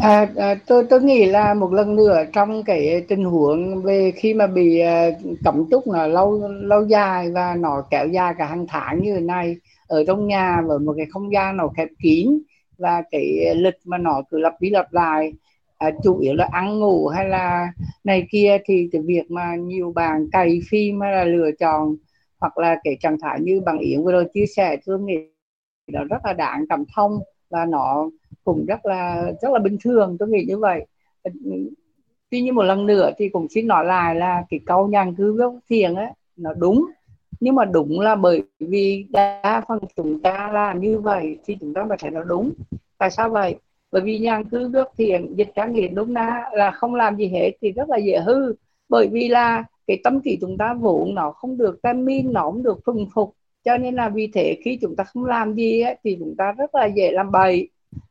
[0.01, 4.33] À, à, tôi tôi nghĩ là một lần nữa trong cái tình huống về khi
[4.33, 5.09] mà bị à,
[5.43, 9.19] cấm túc là lâu lâu dài và nó kéo dài cả hàng tháng như thế
[9.21, 9.55] này
[9.87, 12.39] ở trong nhà với một cái không gian nào khép kín
[12.77, 15.33] và cái lịch mà nó cứ lặp đi lặp lại
[15.77, 17.67] à, chủ yếu là ăn ngủ hay là
[18.03, 21.95] này kia thì cái việc mà nhiều bạn cày phim hay là lựa chọn
[22.39, 25.15] hoặc là cái trạng thái như bằng Yến vừa rồi chia sẻ tôi nghĩ
[25.91, 27.19] nó rất là đáng cảm thông
[27.49, 28.09] và nó
[28.43, 30.85] cũng rất là rất là bình thường tôi nghĩ như vậy.
[32.29, 35.31] Tuy nhiên một lần nữa thì cũng xin nói lại là cái câu nhàn cư
[35.31, 36.85] gốc thiền á nó đúng.
[37.39, 41.73] Nhưng mà đúng là bởi vì đa phần chúng ta làm như vậy thì chúng
[41.73, 42.51] ta phải thấy nó đúng.
[42.97, 43.55] Tại sao vậy?
[43.91, 47.27] Bởi vì nhàn cư gốc thiền dịch trang nghĩa đúng na là không làm gì
[47.27, 48.53] hết thì rất là dễ hư.
[48.89, 52.41] Bởi vì là cái tâm trí chúng ta vốn nó không được tâm min nó
[52.41, 53.33] không được phừng phục.
[53.63, 56.51] Cho nên là vì thế khi chúng ta không làm gì ấy, thì chúng ta
[56.51, 57.69] rất là dễ làm bậy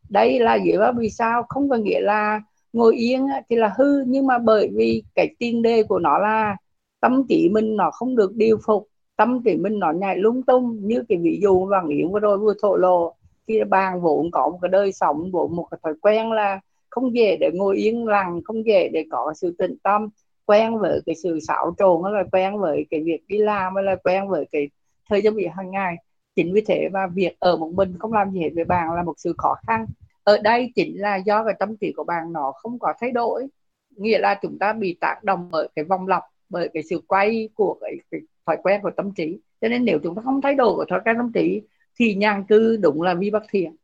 [0.09, 1.43] đây là dựa bao vì sao?
[1.49, 2.41] Không có nghĩa là
[2.73, 4.03] ngồi yên thì là hư.
[4.07, 6.57] Nhưng mà bởi vì cái tiền đề của nó là
[7.01, 10.79] tâm trí mình nó không được điều phục, tâm trí mình nó nhảy lung tung.
[10.83, 13.15] Như cái ví dụ bằng yến vừa rồi vừa thổ lộ,
[13.49, 17.15] khi bạn vốn có một cái đời sống, vốn một cái thói quen là không
[17.15, 20.09] dễ để ngồi yên lặng, không dễ để có sự tĩnh tâm,
[20.47, 23.85] quen với cái sự xáo trộn hay là quen với cái việc đi làm hay
[23.85, 24.69] là quen với cái
[25.09, 25.97] thời gian bị hàng ngày
[26.39, 29.03] chính vì thế mà việc ở một mình không làm gì hết với bạn là
[29.03, 29.87] một sự khó khăn.
[30.25, 33.47] Ở đây chính là do cái tâm trí của bạn nó không có thay đổi.
[33.97, 37.49] Nghĩa là chúng ta bị tác động bởi cái vòng lặp bởi cái sự quay
[37.55, 39.39] của cái, cái thói quen của tâm trí.
[39.61, 41.63] Cho nên nếu chúng ta không thay đổi của thói quen tâm trí
[41.99, 43.77] thì nhàn cư đúng là vi bất thiện.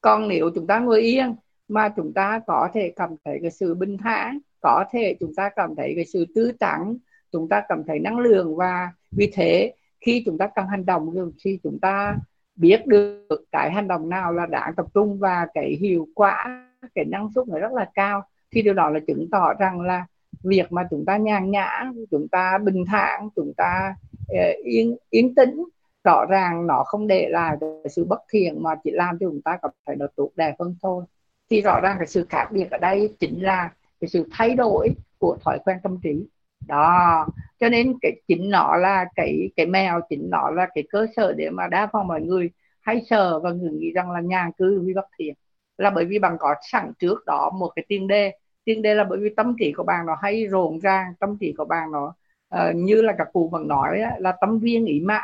[0.00, 1.34] Còn nếu chúng ta ngồi yên
[1.68, 5.50] mà chúng ta có thể cảm thấy cái sự bình thản có thể chúng ta
[5.56, 6.96] cảm thấy cái sự tứ tắn
[7.32, 11.14] chúng ta cảm thấy năng lượng và vì thế khi chúng ta cần hành động
[11.44, 12.16] thì chúng ta
[12.56, 17.04] biết được cái hành động nào là đáng tập trung và cái hiệu quả cái
[17.04, 18.22] năng suất nó rất là cao.
[18.50, 20.06] Thì điều đó là chứng tỏ rằng là
[20.44, 23.94] việc mà chúng ta nhàn nhã chúng ta bình thản chúng ta
[24.32, 25.64] uh, yên yên tĩnh
[26.04, 27.56] rõ ràng nó không để lại
[27.90, 30.76] sự bất thiện mà chỉ làm cho chúng ta cảm thấy nó tốt đẹp hơn
[30.82, 31.04] thôi.
[31.50, 33.70] Thì rõ ràng cái sự khác biệt ở đây chính là
[34.00, 34.88] cái sự thay đổi
[35.18, 36.26] của thói quen tâm trí
[36.66, 37.26] đó.
[37.60, 41.32] Cho nên cái chính nó là cái cái mèo chính nó là cái cơ sở
[41.32, 42.50] để mà đa phần mọi người
[42.80, 45.34] hay sợ và người nghĩ rằng là nhà cư vi bất thiện.
[45.78, 48.32] Là bởi vì bạn có sẵn trước đó một cái tiền đề.
[48.64, 51.54] Tiền đề là bởi vì tâm trí của bạn nó hay rộn ràng tâm trí
[51.58, 52.14] của bạn nó
[52.54, 55.20] uh, như là các cụ vẫn nói ấy, là tâm viên ý mã.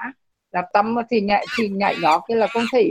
[0.53, 2.91] Là tâm thì nhạy thì nhạy nhỏ cái là con thị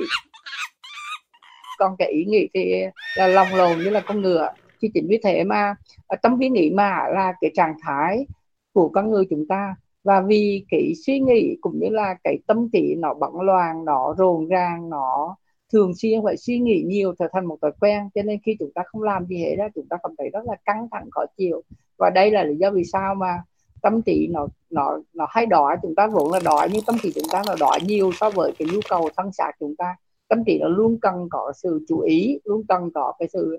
[1.77, 2.83] còn cái ý nghĩ thì
[3.15, 5.75] là lòng lồn như là con ngựa thì chính vì thế mà
[6.07, 8.25] à, tâm viên nghĩ mà là cái trạng thái
[8.73, 9.75] của con người chúng ta.
[10.03, 14.15] Và vì cái suy nghĩ cũng như là cái tâm trí nó bận loạn, nó
[14.17, 15.35] rồn ràng, nó
[15.73, 18.09] thường xuyên phải suy nghĩ nhiều trở thành một thói quen.
[18.15, 20.45] Cho nên khi chúng ta không làm gì hết đó chúng ta cảm thấy rất
[20.45, 21.61] là căng thẳng, khó chịu.
[21.97, 23.43] Và đây là lý do vì sao mà
[23.81, 27.11] tâm trí nó nó nó hay đòi chúng ta vốn là đòi nhưng tâm trí
[27.15, 29.95] chúng ta nó đòi nhiều so với cái nhu cầu thân xác chúng ta.
[30.27, 33.57] Tâm trí nó luôn cần có sự chú ý, luôn cần có cái sự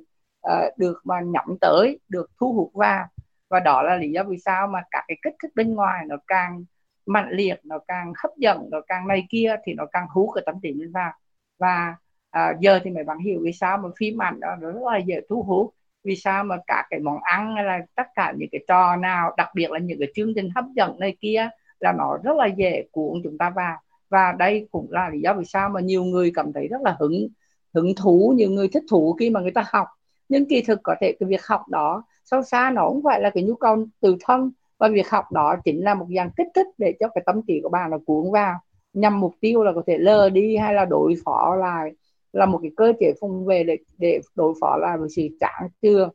[0.49, 3.07] uh, được mà nhắm tới được thu hút vào.
[3.51, 6.17] Và đó là lý do vì sao mà các cái kích thích bên ngoài nó
[6.27, 6.65] càng
[7.07, 10.43] mạnh liệt nó càng hấp dẫn nó càng này kia thì nó càng hút cái
[10.47, 11.13] tâm trí lên vào.
[11.59, 11.97] Và
[12.31, 14.99] à, giờ thì mấy bạn hiểu vì sao mà phim ảnh đó nó rất là
[14.99, 15.75] dễ thu hút
[16.05, 19.35] vì sao mà cả cái món ăn hay là tất cả những cái trò nào
[19.37, 21.49] đặc biệt là những cái chương trình hấp dẫn này kia
[21.81, 23.77] là nó rất là dễ cuốn chúng ta vào.
[24.09, 26.97] Và đây cũng là lý do vì sao mà nhiều người cảm thấy rất là
[27.01, 27.29] hứng
[27.75, 29.89] hứng thú nhiều người thích thú khi mà người ta học
[30.33, 33.31] nhưng kỳ thực có thể cái việc học đó sâu xa nó không phải là
[33.31, 36.67] cái nhu cầu từ thân, và việc học đó chính là một dạng kích thích
[36.79, 38.55] để cho cái tâm trí của bạn là cuốn vào,
[38.93, 41.93] nhằm mục tiêu là có thể lơ đi hay là đối phó lại,
[42.33, 45.69] là một cái cơ chế phòng về để để đối phó lại với sự chán
[45.83, 46.11] chường,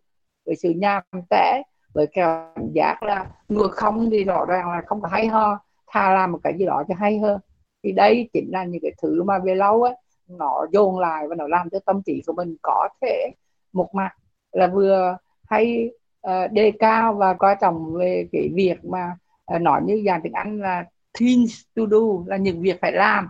[0.45, 1.61] với sự nhàm tẻ,
[1.93, 6.13] với cảm giác là ngược không thì rõ ràng là không có hay ho, thà
[6.13, 7.39] làm một cái gì đó cho hay hơn.
[7.83, 9.93] Thì đây chính là những cái thứ mà về lâu á,
[10.27, 13.31] nó dồn lại và nó làm cho tâm trí của mình có thể
[13.73, 14.11] một mặt
[14.51, 15.17] là vừa
[15.49, 15.89] hay
[16.27, 19.11] uh, đề cao và coi trọng về cái việc mà
[19.55, 20.85] uh, nói như dạng tiếng Anh là
[21.19, 23.29] things to do là những việc phải làm.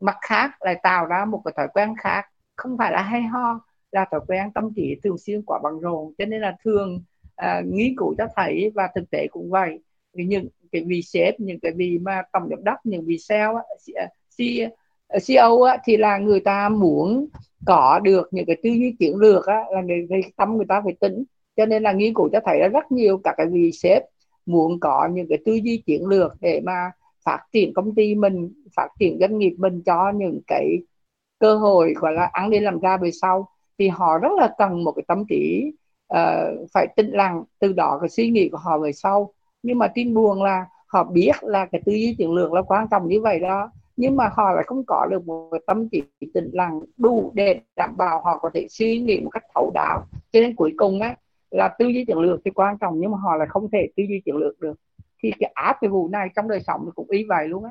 [0.00, 2.26] Mặt khác lại tạo ra một cái thói quen khác
[2.56, 3.60] không phải là hay ho
[3.92, 6.12] là thói quen tâm trí thường xuyên quá bằng rộn.
[6.18, 7.02] Cho nên là thường
[7.42, 9.78] uh, nghiên cứu cho thấy và thực tế cũng vậy.
[10.12, 13.58] Những cái vị sếp những cái vị mà tổng giám đốc những vị sale
[14.36, 14.70] CEO
[15.68, 17.26] á, thì là người ta muốn
[17.66, 20.80] có được những cái tư duy chiến lược á, là người, người tâm người ta
[20.84, 21.24] phải tính.
[21.56, 24.02] Cho nên là nghiên cứu cho thấy là rất nhiều các cái vị sếp
[24.46, 26.90] muốn có những cái tư duy chiến lược để mà
[27.24, 30.78] phát triển công ty mình phát triển doanh nghiệp mình cho những cái
[31.38, 33.48] cơ hội gọi là ăn đi làm ra về sau.
[33.78, 35.72] Thì họ rất là cần một cái tâm trí
[36.14, 39.32] uh, phải tĩnh lặng từ đó cái suy nghĩ của họ về sau.
[39.62, 42.86] Nhưng mà tin buồn là họ biết là cái tư duy chiến lược là quan
[42.90, 43.70] trọng như vậy đó
[44.02, 46.02] nhưng mà họ lại không có được một tâm trí
[46.34, 50.06] tĩnh lặng đủ để đảm bảo họ có thể suy nghĩ một cách thấu đáo.
[50.32, 51.16] Cho nên cuối cùng á,
[51.50, 54.02] là tư duy chiến lược thì quan trọng, nhưng mà họ lại không thể tư
[54.08, 54.80] duy chiến lược được.
[55.22, 57.70] Thì cái áp cái vụ này trong đời sống cũng y vậy luôn á.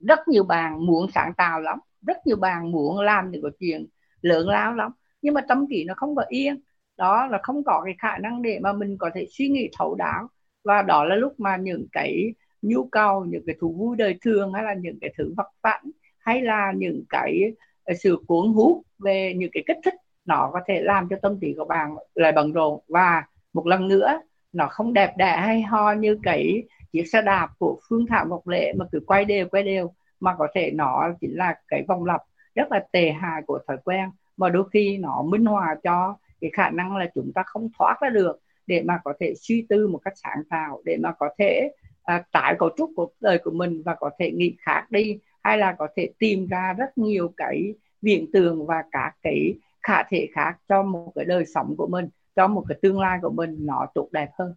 [0.00, 3.86] Rất nhiều bạn muốn sáng tạo lắm, rất nhiều bạn muốn làm những cái chuyện
[4.20, 4.92] lớn lao lắm,
[5.22, 6.60] nhưng mà tâm trí nó không có yên.
[6.96, 9.94] Đó là không có cái khả năng để mà mình có thể suy nghĩ thấu
[9.94, 10.28] đáo.
[10.64, 12.34] Và đó là lúc mà những cái
[12.68, 15.90] nhu cầu, những cái thú vui đời thường hay là những cái thứ vật vãnh
[16.18, 17.52] hay là những cái
[17.84, 19.94] ờ, sự cuốn hút về những cái kích thích,
[20.24, 22.80] nó có thể làm cho tâm trí của bạn lại bận rộn.
[22.88, 24.20] Và một lần nữa,
[24.52, 26.62] nó không đẹp đẽ hay ho như cái
[26.92, 30.34] chiếc xe đạp của phương thảo ngọc lệ mà cứ quay đều quay đều, mà
[30.38, 32.20] có thể nó chính là cái vòng lặp
[32.54, 36.50] rất là tệ hại của thói quen, mà đôi khi nó minh hòa cho cái
[36.54, 39.88] khả năng là chúng ta không thoát ra được để mà có thể suy tư
[39.88, 41.70] một cách sáng tạo, để mà có thể
[42.06, 45.58] à, tái cấu trúc cuộc đời của mình và có thể nghĩ khác đi hay
[45.58, 50.28] là có thể tìm ra rất nhiều cái viễn tường và các cái khả thể
[50.34, 53.56] khác cho một cái đời sống của mình cho một cái tương lai của mình
[53.60, 54.54] nó tốt đẹp hơn.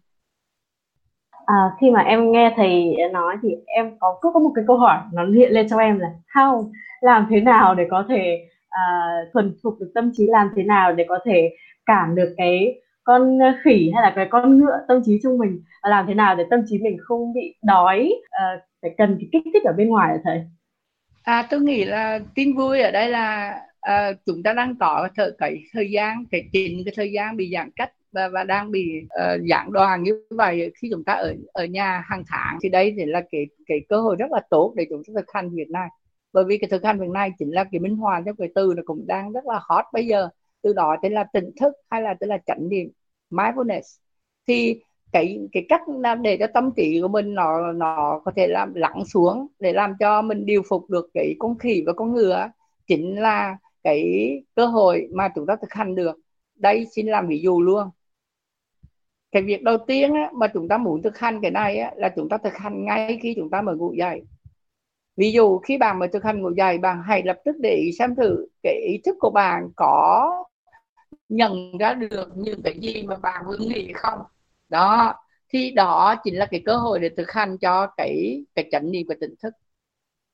[1.45, 4.77] À, khi mà em nghe thầy nói thì em có cứ có một cái câu
[4.77, 6.71] hỏi nó hiện lên trong em là how
[7.01, 10.93] làm thế nào để có thể uh, thuần phục được tâm trí làm thế nào
[10.93, 11.49] để có thể
[11.85, 15.61] cảm được cái con ờ, khỉ hay là cái con ngựa tâm trí trong mình
[15.83, 18.09] và làm thế nào để tâm trí mình không bị đói?
[18.13, 20.41] Uh, phải cần cái kích thích ở bên ngoài hả thầy?
[21.23, 25.31] À tôi nghĩ là tin vui ở đây là uh, chúng ta đang có thời
[25.37, 29.01] cái thời gian cái chính cái thời gian bị giãn cách và, và đang bị
[29.03, 30.71] uh, giãn đoàn như vậy.
[30.81, 34.01] Khi chúng ta ở ở nhà hàng tháng thì đây thì là cái cái cơ
[34.01, 35.87] hội rất là tốt để chúng ta thực hành việc này.
[36.33, 38.73] Bởi vì cái thực hành việc này chính là cái minh họa cho cái từ
[38.77, 40.29] nó cũng đang rất là hot bây giờ.
[40.63, 42.89] Từ đó tên là tỉnh thức hay là tên là chánh niệm
[43.31, 43.99] mindfulness.
[44.47, 45.81] Thì cái cái cách
[46.21, 49.93] để cho tâm trí của mình nó nó có thể làm lắng xuống để làm
[49.99, 52.49] cho mình điều phục được cái con khỉ và con ngựa
[52.87, 56.19] chính là cái cơ hội mà chúng ta thực hành được.
[56.55, 57.89] Đây xin làm ví dụ luôn.
[59.31, 62.09] Cái việc đầu tiên á, mà chúng ta muốn thực hành cái này á, là
[62.15, 64.21] chúng ta thực hành ngay khi chúng ta mở ngủ dậy.
[65.17, 67.91] Ví dụ khi bạn mới thực hành ngủ dậy bạn hãy lập tức để ý
[67.99, 70.29] xem thử cái ý thức của bạn có
[71.29, 74.19] nhận ra được những cái gì mà bạn vừa nghĩ không?
[74.69, 75.15] Đó
[75.49, 79.07] thì đó chính là cái cơ hội để thực hành cho cái cái chánh niệm
[79.09, 79.53] và tỉnh thức.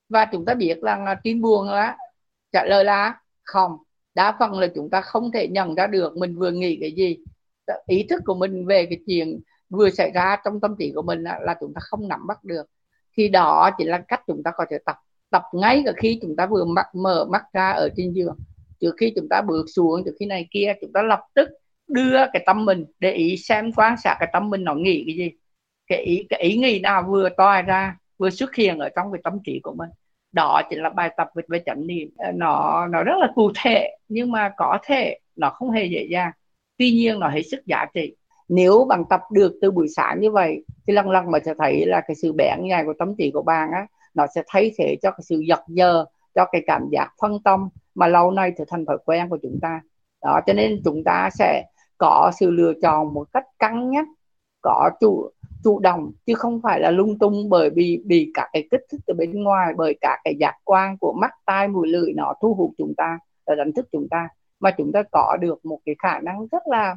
[0.09, 1.97] Và chúng ta biết là tin buồn là
[2.51, 3.77] trả lời là không.
[4.15, 7.17] Đa phần là chúng ta không thể nhận ra được mình vừa nghĩ cái gì.
[7.87, 11.23] Ý thức của mình về cái chuyện vừa xảy ra trong tâm trí của mình
[11.23, 12.65] là, là chúng ta không nắm bắt được.
[13.17, 14.95] Thì đó chỉ là cách chúng ta có thể tập.
[15.29, 18.37] Tập ngay cả khi chúng ta vừa mở mắt ra ở trên giường
[18.81, 21.49] trước khi chúng ta bước xuống trước khi này kia chúng ta lập tức
[21.87, 25.15] đưa cái tâm mình để ý xem quan sát cái tâm mình nó nghĩ cái
[25.17, 25.31] gì.
[25.87, 29.21] Cái ý cái ý nghĩ nào vừa toi ra vừa xuất hiện ở trong cái
[29.23, 29.89] tâm trí của mình.
[30.31, 32.09] Đó chính là bài tập về, về chánh niệm.
[32.17, 36.07] Ờ, nó nó rất là cụ thể nhưng mà có thể nó không hề dễ
[36.11, 36.31] dàng.
[36.77, 38.15] Tuy nhiên nó hết sức giá trị.
[38.49, 41.85] Nếu bạn tập được từ buổi sáng như vậy thì lần lần mà sẽ thấy
[41.85, 44.95] là cái sự bén nhạy của tâm trí của bạn á nó sẽ thay thế
[45.01, 46.05] cho cái sự giật giờ
[46.35, 49.59] cho cái cảm giác phân tâm mà lâu nay trở thành thói quen của chúng
[49.61, 49.81] ta.
[50.21, 51.63] Đó, cho nên chúng ta sẽ
[51.97, 54.05] có sự lựa chọn một cách cân nhắc,
[54.61, 55.29] có chủ
[55.63, 59.01] chủ động, chứ không phải là lung tung bởi vì bị các cái kích thích
[59.07, 62.53] từ bên ngoài, bởi các cái giác quan của mắt, tai, mũi, lưỡi nó thu
[62.53, 64.27] hút chúng ta và đánh thức chúng ta.
[64.59, 66.95] Mà chúng ta có được một cái khả năng rất là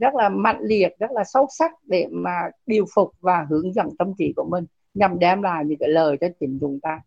[0.00, 3.88] rất là mạnh liệt, rất là sâu sắc để mà điều phục và hướng dẫn
[3.98, 4.64] tâm trí của mình,
[4.94, 7.00] nhằm đem lại những cái lời cho chính chúng ta.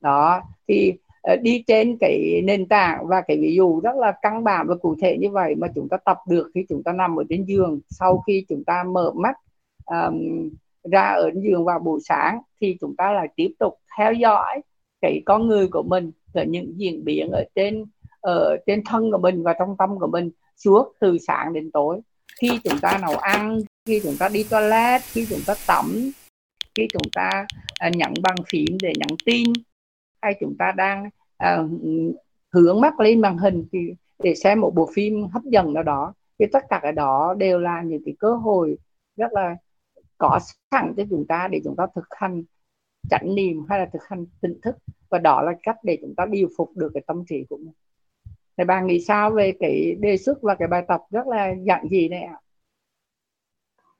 [0.00, 0.94] Đó, thì
[1.26, 4.74] Ờ, đi trên cái nền tảng và cái ví dụ rất là căn bản và
[4.74, 7.44] cụ thể như vậy mà chúng ta tập được khi chúng ta nằm ở trên
[7.44, 7.80] giường.
[7.88, 9.36] Sau khi chúng ta mở mắt
[9.86, 10.48] um,
[10.92, 14.60] ra ở giường vào buổi sáng thì chúng ta lại tiếp tục theo dõi
[15.00, 17.84] cái con người của mình và những diễn biến ở trên
[18.20, 22.00] ở trên thân của mình và trong tâm của mình suốt từ sáng đến tối.
[22.40, 26.10] Khi chúng ta nấu ăn khi chúng ta đi toilet khi chúng ta tắm
[26.74, 27.46] khi chúng ta
[27.80, 29.52] ờ, nhận bằng phím để nhắn tin
[30.22, 31.64] hay chúng ta đang à,
[32.52, 33.78] hướng mắt lên màn hình thì
[34.18, 36.14] để xem một bộ phim hấp dẫn nào đó.
[36.38, 38.78] Thì tất cả cái đó đều là những cái cơ hội
[39.16, 39.56] rất là
[40.18, 40.38] có
[40.70, 42.42] sẵn cho chúng ta để chúng ta thực hành
[43.10, 44.76] chánh niệm hay là thực hành tỉnh thức.
[45.10, 47.74] Và đó là cách để chúng ta điều phục được cái tâm trí của mình.
[48.58, 51.88] Thì bà nghĩ sao về cái đề xuất và cái bài tập rất là dạng
[51.88, 52.38] gì này ạ?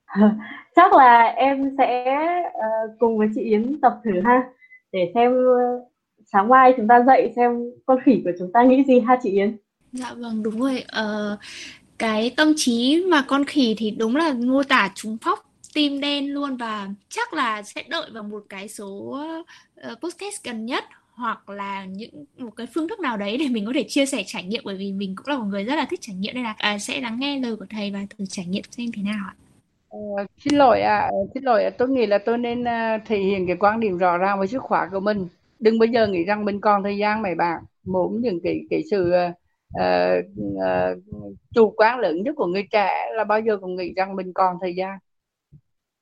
[0.77, 2.05] Chắc là em sẽ
[2.49, 4.51] uh, cùng với chị Yến tập thử ha
[4.93, 5.89] để xem uh,
[6.33, 7.51] sáng mai chúng ta dậy xem
[7.87, 9.57] con khỉ của chúng ta nghĩ gì ha chị Yến
[9.93, 11.39] dạ vâng đúng rồi uh,
[11.99, 16.35] cái tâm trí mà con khỉ thì đúng là mô tả chúng phóc tim đen
[16.35, 18.87] luôn và chắc là sẽ đợi vào một cái số
[19.93, 20.85] uh, podcast gần nhất
[21.17, 24.23] hoặc là những một cái phương thức nào đấy để mình có thể chia sẻ
[24.27, 26.45] trải nghiệm bởi vì mình cũng là một người rất là thích trải nghiệm nên
[26.45, 29.25] là à, sẽ lắng nghe lời của thầy và thử trải nghiệm xem thế nào
[29.29, 29.35] ạ.
[29.89, 29.99] Ờ,
[30.39, 33.47] xin lỗi ạ, à, xin lỗi à, tôi nghĩ là tôi nên uh, thể hiện
[33.47, 35.29] cái quan điểm rõ ràng với sức khỏe của mình.
[35.59, 37.63] Đừng bây giờ nghĩ rằng mình còn thời gian mày bạn.
[37.85, 40.99] Muốn những cái cái sự uh, uh,
[41.55, 44.57] chủ quan lớn nhất của người trẻ là bao giờ cũng nghĩ rằng mình còn
[44.61, 44.99] thời gian.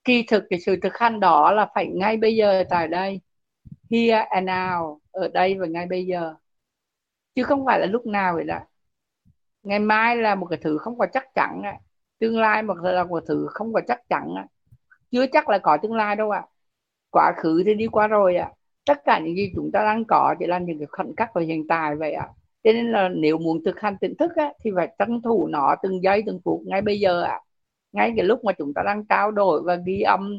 [0.04, 3.20] Kỳ thực cái sự thực hành đó là phải ngay bây giờ tại đây
[3.90, 6.34] here and now ở đây và ngay bây giờ
[7.34, 8.58] chứ không phải là lúc nào vậy đó
[9.62, 11.62] ngày mai là một cái thứ không có chắc chắn
[12.18, 14.34] tương lai một là một thứ không có chắc chắn
[15.10, 16.48] chưa chắc là có tương lai đâu ạ à.
[17.10, 18.54] quá khứ thì đi qua rồi ạ à
[18.86, 21.42] tất cả những gì chúng ta đang có chỉ là những cái khoảnh khắc và
[21.42, 22.34] hiện tại vậy ạ à.
[22.64, 25.74] cho nên là nếu muốn thực hành tỉnh thức á, thì phải tranh thủ nó
[25.82, 27.40] từng giây từng phút ngay bây giờ ạ à.
[27.92, 30.38] ngay cái lúc mà chúng ta đang trao đổi và ghi âm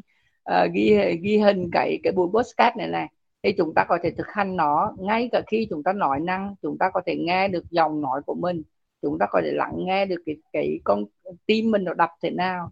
[0.52, 3.08] uh, ghi ghi hình cái cái buổi podcast này này
[3.44, 6.56] thì chúng ta có thể thực hành nó ngay cả khi chúng ta nói năng
[6.62, 8.64] chúng ta có thể nghe được dòng nói của mình
[9.02, 11.04] chúng ta có thể lắng nghe được cái cái con
[11.46, 12.72] tim mình nó đập thế nào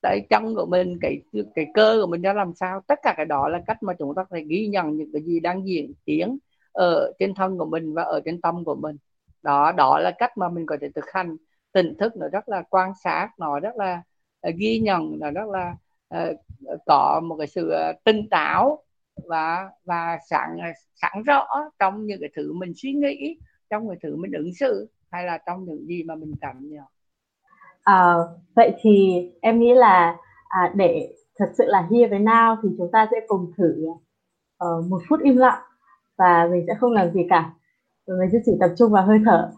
[0.00, 1.22] tại chân của mình cái
[1.54, 2.80] cái cơ của mình đã làm sao?
[2.86, 5.40] Tất cả cái đó là cách mà chúng ta phải ghi nhận những cái gì
[5.40, 6.38] đang diễn tiến
[6.72, 8.96] ở trên thân của mình và ở trên tâm của mình.
[9.42, 11.36] Đó đó là cách mà mình có thể thực hành.
[11.72, 14.02] Tỉnh thức nó rất là quan sát nó rất là
[14.48, 15.76] uh, ghi nhận nó rất là
[16.14, 16.38] uh,
[16.86, 18.84] có một cái sự ờ, uh, tinh táo
[19.28, 20.58] và và sẵn
[20.94, 21.46] sẵn rõ
[21.78, 23.38] trong những cái thứ mình suy nghĩ
[23.70, 26.84] trong cái thứ mình ứng xử hay là trong những gì mà mình cảm nhận
[27.88, 28.14] à,
[28.56, 30.16] vậy thì em nghĩ là
[30.48, 33.86] à, để thật sự là here với now thì chúng ta sẽ cùng thử
[34.64, 35.62] uh, một phút im lặng
[36.18, 37.50] và mình sẽ không làm gì cả
[38.06, 39.50] mình sẽ chỉ tập trung vào hơi thở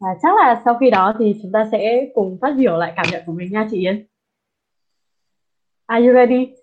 [0.00, 3.06] và chắc là sau khi đó thì chúng ta sẽ cùng phát biểu lại cảm
[3.12, 4.06] nhận của mình nha chị Yến
[5.86, 6.54] Are you ready?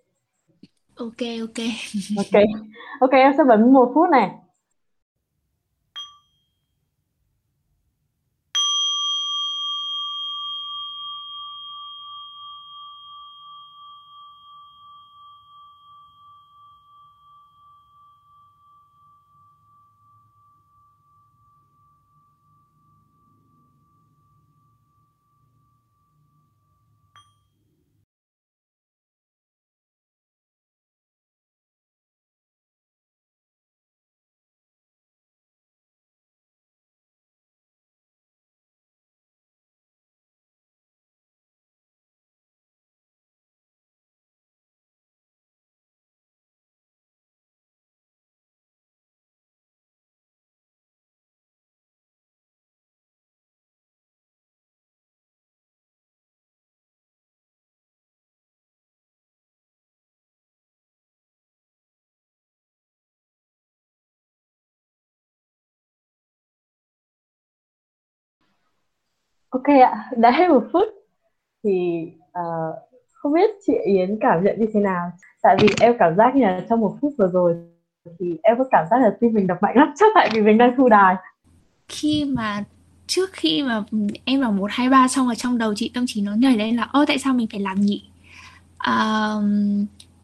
[0.95, 1.67] Ok ok.
[2.17, 2.43] ok.
[2.99, 4.32] Ok em sẽ bấm một phút này.
[69.54, 70.88] Ok ạ, đã hết một phút.
[71.64, 71.72] Thì
[72.39, 72.76] uh,
[73.14, 75.12] không biết chị Yến cảm nhận như thế nào?
[75.41, 77.56] Tại vì em cảm giác như là trong một phút vừa rồi
[78.20, 80.58] thì em có cảm giác là tim mình đập mạnh lắm chắc tại vì mình
[80.58, 81.16] đang thu đài.
[81.88, 82.64] Khi mà
[83.08, 83.84] trước khi mà
[84.26, 86.76] em vào một hai ba xong ở trong đầu chị tâm trí nó nhảy lên
[86.76, 88.04] là ơ tại sao mình phải làm nhỉ?
[88.89, 89.43] Uh,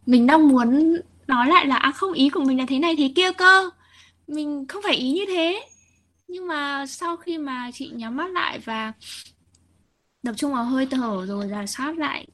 [0.06, 3.12] mình đang muốn nói lại là à không ý của mình là thế này thế
[3.16, 3.70] kia cơ.
[4.26, 5.60] Mình không phải ý như thế
[6.30, 8.92] nhưng mà sau khi mà chị nhắm mắt lại và
[10.22, 12.26] tập trung vào hơi thở rồi giả soát lại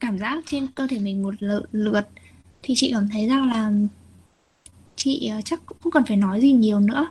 [0.00, 2.08] cảm giác trên cơ thể mình một lượt, lượt
[2.62, 3.72] thì chị cảm thấy rằng là
[4.96, 7.06] chị ờ, chắc cũng không cần phải nói gì nhiều nữa.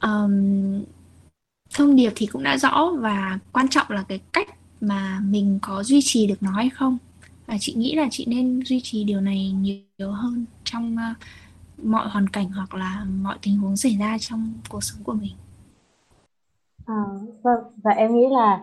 [0.00, 0.84] Um,
[1.74, 4.48] thông điệp thì cũng đã rõ và quan trọng là cái cách
[4.80, 6.98] mà mình có duy trì được nó hay không.
[7.46, 11.16] Và chị nghĩ là chị nên duy trì điều này nhiều hơn trong uh,
[11.82, 15.32] mọi hoàn cảnh hoặc là mọi tình huống xảy ra trong cuộc sống của mình?
[16.86, 17.02] À,
[17.42, 18.60] vâng và em nghĩ là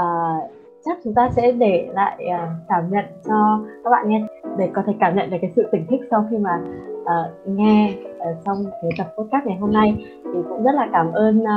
[0.00, 0.50] uh,
[0.84, 4.26] chắc chúng ta sẽ để lại uh, cảm nhận cho các bạn nghe
[4.58, 6.60] để có thể cảm nhận được cái sự tỉnh thức sau khi mà
[7.02, 10.04] uh, nghe uh, trong cái tập podcast ngày hôm nay.
[10.24, 11.48] Thì cũng rất là cảm ơn uh,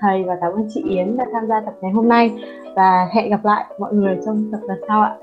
[0.00, 2.38] thầy và cảm ơn chị Yến đã tham gia tập ngày hôm nay.
[2.76, 5.16] Và hẹn gặp lại mọi người trong tập lần sau ạ.